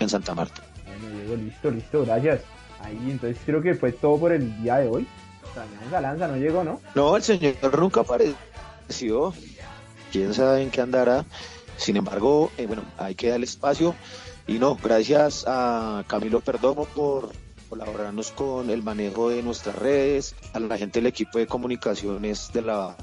en 0.00 0.08
Santa 0.08 0.34
Marta. 0.34 0.62
Bueno, 0.86 1.18
Diego, 1.18 1.36
listo, 1.36 1.70
listo, 1.70 2.04
gracias. 2.04 2.40
Ahí, 2.80 2.98
entonces 3.10 3.38
creo 3.44 3.62
que 3.62 3.74
fue 3.74 3.92
todo 3.92 4.18
por 4.18 4.32
el 4.32 4.62
día 4.62 4.76
de 4.76 4.88
hoy. 4.88 5.06
Galanza 5.90 6.28
no 6.28 6.36
llegó, 6.36 6.64
¿no? 6.64 6.80
No, 6.94 7.16
el 7.16 7.22
señor 7.22 7.78
nunca 7.78 8.00
apareció. 8.00 9.34
Quién 10.10 10.34
sabe 10.34 10.62
en 10.62 10.70
qué 10.70 10.80
andará. 10.80 11.24
Sin 11.76 11.96
embargo, 11.96 12.50
eh, 12.56 12.66
bueno, 12.66 12.82
hay 12.98 13.14
que 13.14 13.28
darle 13.28 13.46
espacio. 13.46 13.94
Y 14.46 14.58
no, 14.58 14.76
gracias 14.76 15.44
a 15.46 16.04
Camilo 16.06 16.40
Perdomo 16.40 16.84
por 16.86 17.30
colaborarnos 17.68 18.32
con 18.32 18.68
el 18.70 18.82
manejo 18.82 19.30
de 19.30 19.42
nuestras 19.42 19.76
redes, 19.76 20.34
a 20.52 20.60
la 20.60 20.76
gente 20.76 21.00
del 21.00 21.06
equipo 21.06 21.38
de 21.38 21.46
comunicaciones 21.46 22.52
de 22.52 22.60
la 22.60 22.96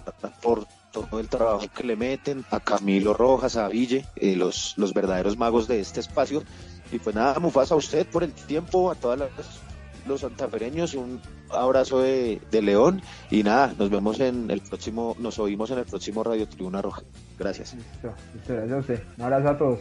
por 0.44 0.68
todo 0.92 1.20
el 1.20 1.28
trabajo 1.28 1.66
que 1.76 1.84
le 1.84 1.96
meten, 1.96 2.46
a 2.52 2.60
Camilo 2.60 3.14
Rojas, 3.14 3.56
a 3.56 3.68
Ville, 3.68 4.06
eh, 4.16 4.36
los, 4.36 4.74
los 4.78 4.94
verdaderos 4.94 5.38
magos 5.38 5.68
de 5.68 5.80
este 5.80 6.00
espacio. 6.00 6.44
Y 6.92 7.00
pues 7.00 7.16
nada, 7.16 7.40
Mufasa, 7.40 7.74
a 7.74 7.78
usted 7.78 8.06
por 8.08 8.24
el 8.24 8.34
tiempo, 8.34 8.92
a 8.92 8.96
todas 8.96 9.20
las 9.20 9.30
los 10.08 10.22
santafereños, 10.22 10.94
un 10.96 11.22
abrazo 11.52 12.00
de, 12.00 12.40
León 12.52 13.02
y 13.32 13.44
nada, 13.44 13.74
nos 13.78 13.90
vemos 13.90 14.20
en 14.20 14.52
el 14.52 14.62
próximo, 14.62 15.16
nos 15.20 15.40
oímos 15.40 15.72
en 15.72 15.80
el 15.80 15.86
próximo 15.86 16.24
Radio 16.24 16.48
Tribuna 16.48 16.82
Roja. 16.82 17.04
Gracias. 17.38 17.74
Listo, 17.74 18.54
gracias 18.54 18.72
a 18.72 18.78
usted. 18.78 19.04
Un 19.18 19.24
abrazo 19.24 19.50
a 19.50 19.58
todos. 19.58 19.80